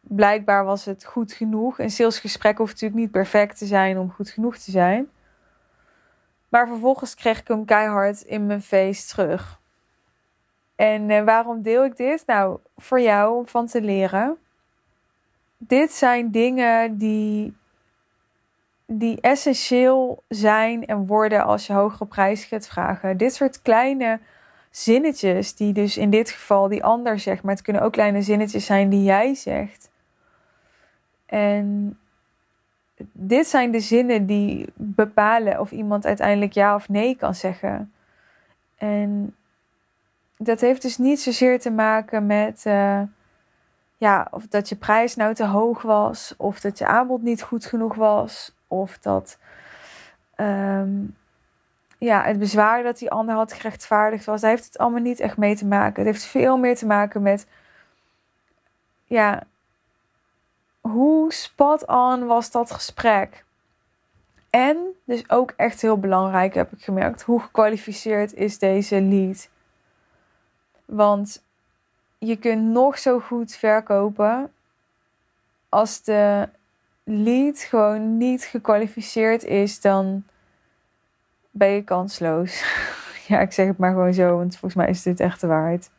blijkbaar 0.00 0.64
was 0.64 0.84
het 0.84 1.04
goed 1.04 1.32
genoeg. 1.32 1.78
Een 1.78 1.90
salesgesprek 1.90 2.58
hoeft 2.58 2.72
natuurlijk 2.72 3.00
niet 3.00 3.10
perfect 3.10 3.58
te 3.58 3.66
zijn 3.66 3.98
om 3.98 4.10
goed 4.10 4.30
genoeg 4.30 4.56
te 4.56 4.70
zijn. 4.70 5.08
Maar 6.48 6.68
vervolgens 6.68 7.14
kreeg 7.14 7.40
ik 7.40 7.48
hem 7.48 7.64
keihard 7.64 8.20
in 8.20 8.46
mijn 8.46 8.62
face 8.62 9.08
terug. 9.08 9.60
En 10.76 11.10
uh, 11.10 11.24
waarom 11.24 11.62
deel 11.62 11.84
ik 11.84 11.96
dit? 11.96 12.22
Nou, 12.26 12.58
voor 12.76 13.00
jou 13.00 13.36
om 13.36 13.46
van 13.46 13.66
te 13.66 13.80
leren. 13.80 14.36
Dit 15.56 15.92
zijn 15.92 16.30
dingen 16.30 16.98
die, 16.98 17.56
die 18.92 19.20
essentieel 19.20 20.22
zijn 20.28 20.86
en 20.86 21.06
worden 21.06 21.44
als 21.44 21.66
je 21.66 21.72
hogere 21.72 22.06
prijs 22.06 22.44
gaat 22.44 22.66
vragen. 22.66 23.16
Dit 23.16 23.34
soort 23.34 23.62
kleine 23.62 24.20
zinnetjes, 24.70 25.54
die 25.54 25.72
dus 25.72 25.96
in 25.96 26.10
dit 26.10 26.30
geval 26.30 26.68
die 26.68 26.84
ander 26.84 27.18
zegt, 27.18 27.42
maar 27.42 27.54
het 27.54 27.62
kunnen 27.62 27.82
ook 27.82 27.92
kleine 27.92 28.22
zinnetjes 28.22 28.66
zijn 28.66 28.88
die 28.88 29.02
jij 29.02 29.34
zegt. 29.34 29.90
En 31.26 31.98
dit 33.12 33.46
zijn 33.46 33.70
de 33.70 33.80
zinnen 33.80 34.26
die 34.26 34.72
bepalen 34.74 35.60
of 35.60 35.70
iemand 35.70 36.06
uiteindelijk 36.06 36.52
ja 36.52 36.74
of 36.74 36.88
nee 36.88 37.16
kan 37.16 37.34
zeggen. 37.34 37.92
En 38.76 39.34
dat 40.36 40.60
heeft 40.60 40.82
dus 40.82 40.98
niet 40.98 41.20
zozeer 41.20 41.60
te 41.60 41.70
maken 41.70 42.26
met 42.26 42.64
uh, 42.66 43.02
ja, 43.96 44.28
of 44.30 44.46
dat 44.46 44.68
je 44.68 44.76
prijs 44.76 45.16
nou 45.16 45.34
te 45.34 45.46
hoog 45.46 45.82
was, 45.82 46.34
of 46.36 46.60
dat 46.60 46.78
je 46.78 46.86
aanbod 46.86 47.22
niet 47.22 47.42
goed 47.42 47.64
genoeg 47.64 47.94
was, 47.94 48.58
of 48.70 48.98
dat 48.98 49.38
um, 50.36 51.16
ja, 51.98 52.22
het 52.22 52.38
bezwaar 52.38 52.82
dat 52.82 52.98
die 52.98 53.10
ander 53.10 53.34
had 53.34 53.52
gerechtvaardigd 53.52 54.24
was. 54.24 54.40
Daar 54.40 54.50
heeft 54.50 54.64
het 54.64 54.78
allemaal 54.78 55.00
niet 55.00 55.20
echt 55.20 55.36
mee 55.36 55.56
te 55.56 55.66
maken. 55.66 56.04
Het 56.04 56.14
heeft 56.14 56.24
veel 56.24 56.56
meer 56.56 56.76
te 56.76 56.86
maken 56.86 57.22
met 57.22 57.46
ja, 59.04 59.42
hoe 60.80 61.32
spot 61.32 61.86
on 61.86 62.26
was 62.26 62.50
dat 62.50 62.70
gesprek? 62.70 63.44
En, 64.50 64.76
dus 65.04 65.30
ook 65.30 65.52
echt 65.56 65.80
heel 65.82 65.98
belangrijk 65.98 66.54
heb 66.54 66.72
ik 66.72 66.84
gemerkt, 66.84 67.22
hoe 67.22 67.40
gekwalificeerd 67.40 68.34
is 68.34 68.58
deze 68.58 69.00
lead? 69.02 69.48
Want 70.84 71.42
je 72.18 72.36
kunt 72.36 72.62
nog 72.62 72.98
zo 72.98 73.20
goed 73.20 73.54
verkopen 73.54 74.52
als 75.68 76.02
de 76.02 76.48
lead 77.10 77.58
gewoon 77.58 78.16
niet 78.16 78.44
gekwalificeerd 78.44 79.44
is, 79.44 79.80
dan 79.80 80.24
ben 81.50 81.68
je 81.68 81.82
kansloos. 81.82 82.64
ja, 83.28 83.40
ik 83.40 83.52
zeg 83.52 83.66
het 83.66 83.78
maar 83.78 83.90
gewoon 83.90 84.14
zo, 84.14 84.36
want 84.36 84.52
volgens 84.56 84.74
mij 84.74 84.88
is 84.88 85.02
dit 85.02 85.20
echt 85.20 85.40
de 85.40 85.46
waarheid. 85.46 85.90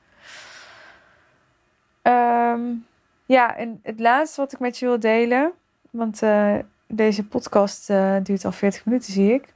Um, 2.03 2.86
ja, 3.26 3.55
en 3.55 3.80
het 3.84 3.99
laatste 3.99 4.41
wat 4.41 4.53
ik 4.53 4.59
met 4.59 4.78
je 4.78 4.86
wil 4.86 4.99
delen, 4.99 5.51
want 5.89 6.22
uh, 6.22 6.55
deze 6.88 7.28
podcast 7.28 7.89
uh, 7.89 8.16
duurt 8.24 8.45
al 8.45 8.51
40 8.51 8.86
minuten, 8.86 9.14
zie 9.14 9.34
ik, 9.34 9.53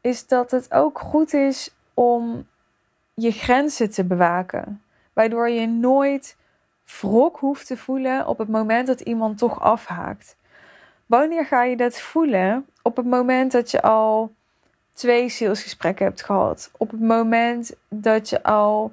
is 0.00 0.26
dat 0.26 0.50
het 0.50 0.72
ook 0.72 0.98
goed 0.98 1.32
is 1.32 1.74
om 1.94 2.46
je 3.14 3.30
grenzen 3.30 3.90
te 3.90 4.04
bewaken. 4.04 4.82
Waardoor 5.12 5.48
je 5.48 5.66
nooit 5.66 6.36
wrok 7.00 7.38
hoeft 7.38 7.66
te 7.66 7.76
voelen 7.76 8.26
op 8.26 8.38
het 8.38 8.48
moment 8.48 8.86
dat 8.86 9.00
iemand 9.00 9.38
toch 9.38 9.60
afhaakt. 9.60 10.36
Wanneer 11.10 11.44
ga 11.44 11.62
je 11.62 11.76
dat 11.76 12.00
voelen? 12.00 12.66
Op 12.82 12.96
het 12.96 13.06
moment 13.06 13.52
dat 13.52 13.70
je 13.70 13.82
al 13.82 14.34
twee 14.94 15.28
salesgesprekken 15.28 16.04
hebt 16.04 16.22
gehad. 16.22 16.70
Op 16.76 16.90
het 16.90 17.00
moment 17.00 17.76
dat 17.88 18.28
je 18.28 18.42
al 18.42 18.92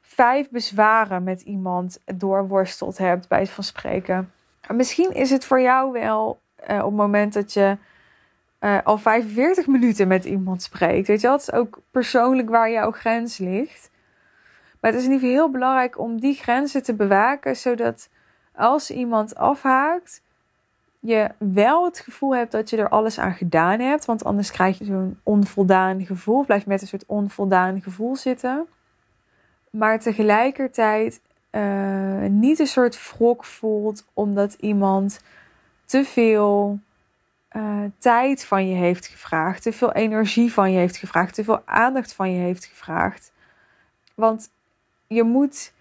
vijf 0.00 0.50
bezwaren 0.50 1.22
met 1.22 1.40
iemand 1.42 1.98
doorworsteld 2.04 2.98
hebt, 2.98 3.28
bij 3.28 3.40
het 3.40 3.50
van 3.50 3.64
spreken. 3.64 4.32
Misschien 4.68 5.14
is 5.14 5.30
het 5.30 5.44
voor 5.44 5.60
jou 5.60 5.92
wel 5.92 6.40
uh, 6.70 6.78
op 6.78 6.84
het 6.84 6.94
moment 6.94 7.32
dat 7.32 7.52
je 7.52 7.76
uh, 8.60 8.78
al 8.84 8.98
45 8.98 9.66
minuten 9.66 10.08
met 10.08 10.24
iemand 10.24 10.62
spreekt. 10.62 11.06
Weet 11.06 11.20
je, 11.20 11.26
dat 11.26 11.40
is 11.40 11.52
ook 11.52 11.80
persoonlijk 11.90 12.48
waar 12.48 12.70
jouw 12.70 12.90
grens 12.90 13.38
ligt. 13.38 13.90
Maar 14.80 14.90
het 14.90 15.00
is 15.00 15.06
in 15.06 15.12
ieder 15.12 15.28
geval 15.28 15.42
heel 15.42 15.52
belangrijk 15.52 15.98
om 15.98 16.20
die 16.20 16.34
grenzen 16.34 16.82
te 16.82 16.94
bewaken, 16.94 17.56
zodat 17.56 18.08
als 18.54 18.90
iemand 18.90 19.34
afhaakt, 19.34 20.22
je 21.00 21.28
wel 21.38 21.84
het 21.84 21.98
gevoel 21.98 22.34
hebt 22.34 22.52
dat 22.52 22.70
je 22.70 22.76
er 22.76 22.88
alles 22.88 23.18
aan 23.18 23.34
gedaan 23.34 23.80
hebt. 23.80 24.04
Want 24.04 24.24
anders 24.24 24.50
krijg 24.50 24.78
je 24.78 24.84
zo'n 24.84 25.20
onvoldaan 25.22 26.06
gevoel. 26.06 26.44
Blijf 26.44 26.66
met 26.66 26.82
een 26.82 26.88
soort 26.88 27.06
onvoldaan 27.06 27.82
gevoel 27.82 28.16
zitten 28.16 28.66
maar 29.70 30.00
tegelijkertijd 30.00 31.20
uh, 31.50 32.20
niet 32.20 32.58
een 32.58 32.66
soort 32.66 33.12
wrok 33.12 33.44
voelt 33.44 34.06
omdat 34.14 34.54
iemand 34.54 35.20
te 35.84 36.04
veel 36.04 36.78
uh, 37.52 37.84
tijd 37.98 38.44
van 38.44 38.68
je 38.68 38.74
heeft 38.74 39.06
gevraagd, 39.06 39.62
te 39.62 39.72
veel 39.72 39.92
energie 39.92 40.52
van 40.52 40.72
je 40.72 40.78
heeft 40.78 40.96
gevraagd, 40.96 41.34
te 41.34 41.44
veel 41.44 41.62
aandacht 41.64 42.12
van 42.12 42.32
je 42.32 42.38
heeft 42.38 42.64
gevraagd. 42.64 43.32
Want 44.14 44.50
je 45.06 45.22
moet 45.22 45.72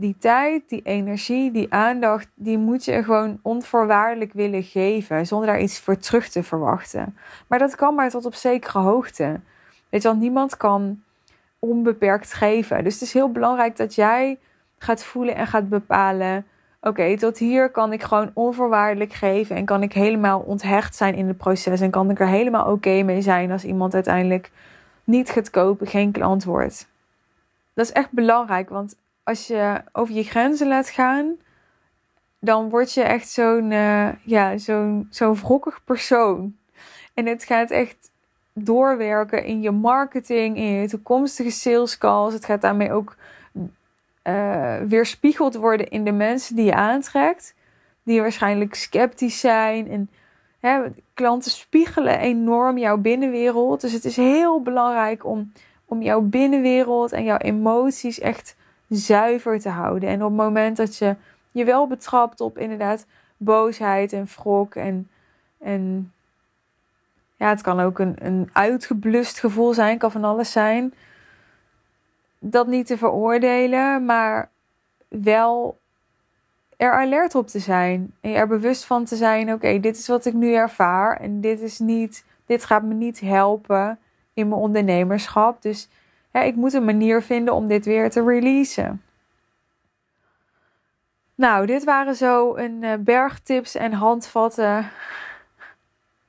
die 0.00 0.16
tijd, 0.18 0.68
die 0.68 0.82
energie, 0.82 1.50
die 1.50 1.72
aandacht, 1.72 2.28
die 2.34 2.58
moet 2.58 2.84
je 2.84 3.02
gewoon 3.02 3.38
onvoorwaardelijk 3.42 4.32
willen 4.32 4.62
geven, 4.62 5.26
zonder 5.26 5.46
daar 5.46 5.60
iets 5.60 5.80
voor 5.80 5.96
terug 5.96 6.28
te 6.28 6.42
verwachten. 6.42 7.16
Maar 7.46 7.58
dat 7.58 7.74
kan 7.74 7.94
maar 7.94 8.10
tot 8.10 8.24
op 8.24 8.34
zekere 8.34 8.78
hoogte. 8.78 9.40
Weet 9.88 10.02
je 10.02 10.08
wel, 10.08 10.16
niemand 10.16 10.56
kan 10.56 11.02
onbeperkt 11.58 12.32
geven. 12.32 12.84
Dus 12.84 12.92
het 12.92 13.02
is 13.02 13.12
heel 13.12 13.32
belangrijk 13.32 13.76
dat 13.76 13.94
jij 13.94 14.38
gaat 14.78 15.04
voelen 15.04 15.34
en 15.34 15.46
gaat 15.46 15.68
bepalen. 15.68 16.46
Oké, 16.80 17.16
tot 17.18 17.38
hier 17.38 17.70
kan 17.70 17.92
ik 17.92 18.02
gewoon 18.02 18.30
onvoorwaardelijk 18.34 19.12
geven 19.12 19.56
en 19.56 19.64
kan 19.64 19.82
ik 19.82 19.92
helemaal 19.92 20.40
onthecht 20.40 20.96
zijn 20.96 21.14
in 21.14 21.28
het 21.28 21.36
proces 21.36 21.80
en 21.80 21.90
kan 21.90 22.10
ik 22.10 22.20
er 22.20 22.28
helemaal 22.28 22.72
oké 22.72 23.02
mee 23.02 23.20
zijn 23.20 23.52
als 23.52 23.64
iemand 23.64 23.94
uiteindelijk 23.94 24.50
niet 25.04 25.30
gaat 25.30 25.50
kopen, 25.50 25.86
geen 25.86 26.12
klant 26.12 26.44
wordt. 26.44 26.88
Dat 27.74 27.86
is 27.86 27.92
echt 27.92 28.10
belangrijk, 28.10 28.68
want 28.68 28.96
als 29.28 29.46
je 29.46 29.82
over 29.92 30.14
je 30.14 30.22
grenzen 30.22 30.68
laat 30.68 30.88
gaan, 30.88 31.36
dan 32.38 32.68
word 32.68 32.92
je 32.92 33.02
echt 33.02 33.28
zo'n 33.28 33.70
uh, 33.70 34.08
ja, 34.22 34.58
zo'n 34.58 35.06
zo'n 35.10 35.34
wrokkig 35.34 35.84
persoon. 35.84 36.56
En 37.14 37.26
het 37.26 37.44
gaat 37.44 37.70
echt 37.70 38.10
doorwerken 38.52 39.44
in 39.44 39.62
je 39.62 39.70
marketing, 39.70 40.56
in 40.56 40.64
je 40.64 40.88
toekomstige 40.88 41.50
sales 41.50 41.98
calls. 41.98 42.32
Het 42.32 42.44
gaat 42.44 42.60
daarmee 42.60 42.92
ook 42.92 43.16
uh, 44.24 44.76
weerspiegeld 44.76 45.54
worden 45.54 45.88
in 45.88 46.04
de 46.04 46.12
mensen 46.12 46.56
die 46.56 46.64
je 46.64 46.74
aantrekt, 46.74 47.54
die 48.02 48.20
waarschijnlijk 48.20 48.74
sceptisch 48.74 49.40
zijn. 49.40 49.90
En 49.90 50.10
hè, 50.60 50.80
klanten 51.14 51.50
spiegelen 51.50 52.18
enorm 52.18 52.78
jouw 52.78 52.96
binnenwereld. 52.96 53.80
Dus 53.80 53.92
het 53.92 54.04
is 54.04 54.16
heel 54.16 54.62
belangrijk 54.62 55.24
om, 55.24 55.52
om 55.84 56.02
jouw 56.02 56.20
binnenwereld 56.20 57.12
en 57.12 57.24
jouw 57.24 57.38
emoties 57.38 58.20
echt 58.20 58.56
zuiver 58.88 59.60
te 59.60 59.68
houden. 59.68 60.08
En 60.08 60.22
op 60.22 60.28
het 60.28 60.38
moment 60.38 60.76
dat 60.76 60.96
je 60.96 61.16
je 61.52 61.64
wel 61.64 61.86
betrapt 61.86 62.40
op 62.40 62.58
inderdaad 62.58 63.06
boosheid 63.36 64.12
en 64.12 64.26
wrok 64.36 64.74
en, 64.74 65.08
en 65.58 66.12
ja, 67.36 67.48
het 67.48 67.60
kan 67.60 67.80
ook 67.80 67.98
een, 67.98 68.16
een 68.18 68.50
uitgeblust 68.52 69.38
gevoel 69.38 69.74
zijn, 69.74 69.98
kan 69.98 70.12
van 70.12 70.24
alles 70.24 70.52
zijn. 70.52 70.94
Dat 72.38 72.66
niet 72.66 72.86
te 72.86 72.98
veroordelen, 72.98 74.04
maar 74.04 74.50
wel 75.08 75.78
er 76.76 76.92
alert 76.92 77.34
op 77.34 77.46
te 77.46 77.58
zijn. 77.58 78.14
En 78.20 78.34
er 78.34 78.46
bewust 78.46 78.84
van 78.84 79.04
te 79.04 79.16
zijn: 79.16 79.52
oké, 79.52 79.80
dit 79.80 79.96
is 79.96 80.06
wat 80.06 80.24
ik 80.24 80.34
nu 80.34 80.54
ervaar. 80.54 81.20
En 81.20 81.40
dit 81.40 81.60
is 81.60 81.78
niet, 81.78 82.24
dit 82.46 82.64
gaat 82.64 82.82
me 82.82 82.94
niet 82.94 83.20
helpen 83.20 83.98
in 84.34 84.48
mijn 84.48 84.60
ondernemerschap. 84.60 85.62
Dus 85.62 85.88
ik 86.46 86.54
moet 86.54 86.72
een 86.72 86.84
manier 86.84 87.22
vinden 87.22 87.54
om 87.54 87.66
dit 87.66 87.84
weer 87.84 88.10
te 88.10 88.24
releasen. 88.24 89.02
Nou, 91.34 91.66
dit 91.66 91.84
waren 91.84 92.14
zo 92.14 92.56
een 92.56 92.82
uh, 92.82 92.94
berg 92.98 93.40
tips 93.40 93.74
en 93.74 93.92
handvatten 93.92 94.90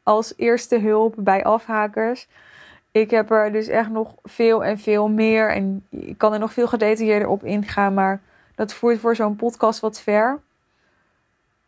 als 0.03 0.33
eerste 0.37 0.79
hulp 0.79 1.13
bij 1.17 1.43
afhakers. 1.43 2.27
ik 2.91 3.11
heb 3.11 3.31
er 3.31 3.51
dus 3.51 3.67
echt 3.67 3.89
nog 3.89 4.15
veel 4.23 4.63
en 4.63 4.79
veel 4.79 5.07
meer. 5.07 5.51
En 5.51 5.85
ik 5.89 6.17
kan 6.17 6.33
er 6.33 6.39
nog 6.39 6.53
veel 6.53 6.67
gedetailleerder 6.67 7.27
op 7.27 7.43
ingaan. 7.43 7.93
Maar 7.93 8.21
dat 8.55 8.73
voert 8.73 8.99
voor 8.99 9.15
zo'n 9.15 9.35
podcast 9.35 9.79
wat 9.79 10.01
ver. 10.01 10.39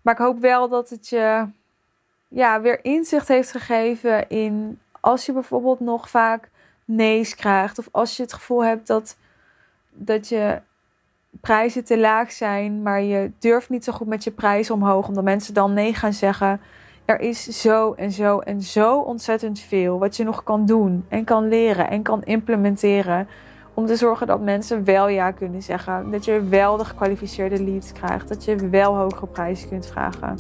Maar 0.02 0.14
ik 0.14 0.20
hoop 0.20 0.40
wel 0.40 0.70
dat 0.70 0.90
het 0.90 1.10
je 1.10 1.48
ja, 2.28 2.62
weer 2.62 2.84
inzicht 2.84 3.28
heeft 3.28 3.52
gegeven 3.52 4.30
in 4.30 4.80
als 5.00 5.26
je 5.26 5.34
bijvoorbeeld 5.34 5.80
nog 5.80 6.10
vaak 6.10 6.50
nee's 6.86 7.36
krijgt. 7.36 7.80
Of 7.80 7.88
als 7.92 8.18
je 8.18 8.24
het 8.24 8.34
gevoel 8.34 8.64
hebt 8.64 8.88
dat, 8.88 9.18
dat 9.90 10.30
je 10.30 10.62
prijzen 11.42 11.84
te 11.84 12.00
laag 12.00 12.32
zijn, 12.32 12.82
maar 12.82 13.02
je 13.02 13.32
durft 13.40 13.70
niet 13.70 13.84
zo 13.84 13.92
goed 13.92 14.08
met 14.08 14.24
je 14.24 14.32
prijs 14.32 14.72
omhoog, 14.72 15.08
omdat 15.08 15.24
mensen 15.24 15.54
dan 15.54 15.74
nee 15.74 15.94
gaan 15.94 16.14
zeggen. 16.14 16.62
Er 17.06 17.20
is 17.20 17.44
zo 17.44 17.94
en 17.94 18.12
zo 18.12 18.40
en 18.40 18.62
zo 18.62 18.98
ontzettend 18.98 19.60
veel 19.60 20.00
wat 20.00 20.18
je 20.18 20.24
nog 20.24 20.44
kan 20.44 20.66
doen 20.66 21.06
en 21.10 21.24
kan 21.24 21.48
leren 21.48 21.90
en 21.90 22.02
kan 22.02 22.24
implementeren. 22.24 23.28
Om 23.74 23.86
te 23.86 23.96
zorgen 23.96 24.28
dat 24.28 24.42
mensen 24.42 24.84
wel 24.84 25.08
ja 25.08 25.32
kunnen 25.32 25.62
zeggen. 25.62 26.12
Dat 26.12 26.26
je 26.26 26.44
wel 26.44 26.78
de 26.78 26.86
gekwalificeerde 26.86 27.64
leads 27.64 27.92
krijgt. 27.92 28.28
Dat 28.28 28.44
je 28.44 28.70
wel 28.70 28.96
hogere 28.96 29.28
prijzen 29.28 29.70
kunt 29.70 29.88
vragen. 29.88 30.36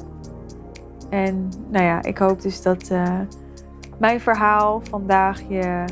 En 1.09 1.49
nou 1.69 1.85
ja, 1.85 2.03
ik 2.03 2.17
hoop 2.17 2.41
dus 2.41 2.61
dat 2.61 2.89
uh, 2.91 3.19
mijn 3.97 4.19
verhaal 4.19 4.81
vandaag 4.83 5.41
je 5.47 5.85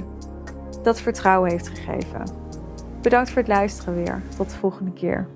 dat 0.83 1.01
vertrouwen 1.01 1.49
heeft 1.51 1.67
gegeven. 1.67 2.23
Bedankt 3.01 3.29
voor 3.29 3.37
het 3.37 3.47
luisteren 3.47 3.95
weer. 3.95 4.21
Tot 4.37 4.49
de 4.49 4.55
volgende 4.55 4.93
keer. 4.93 5.27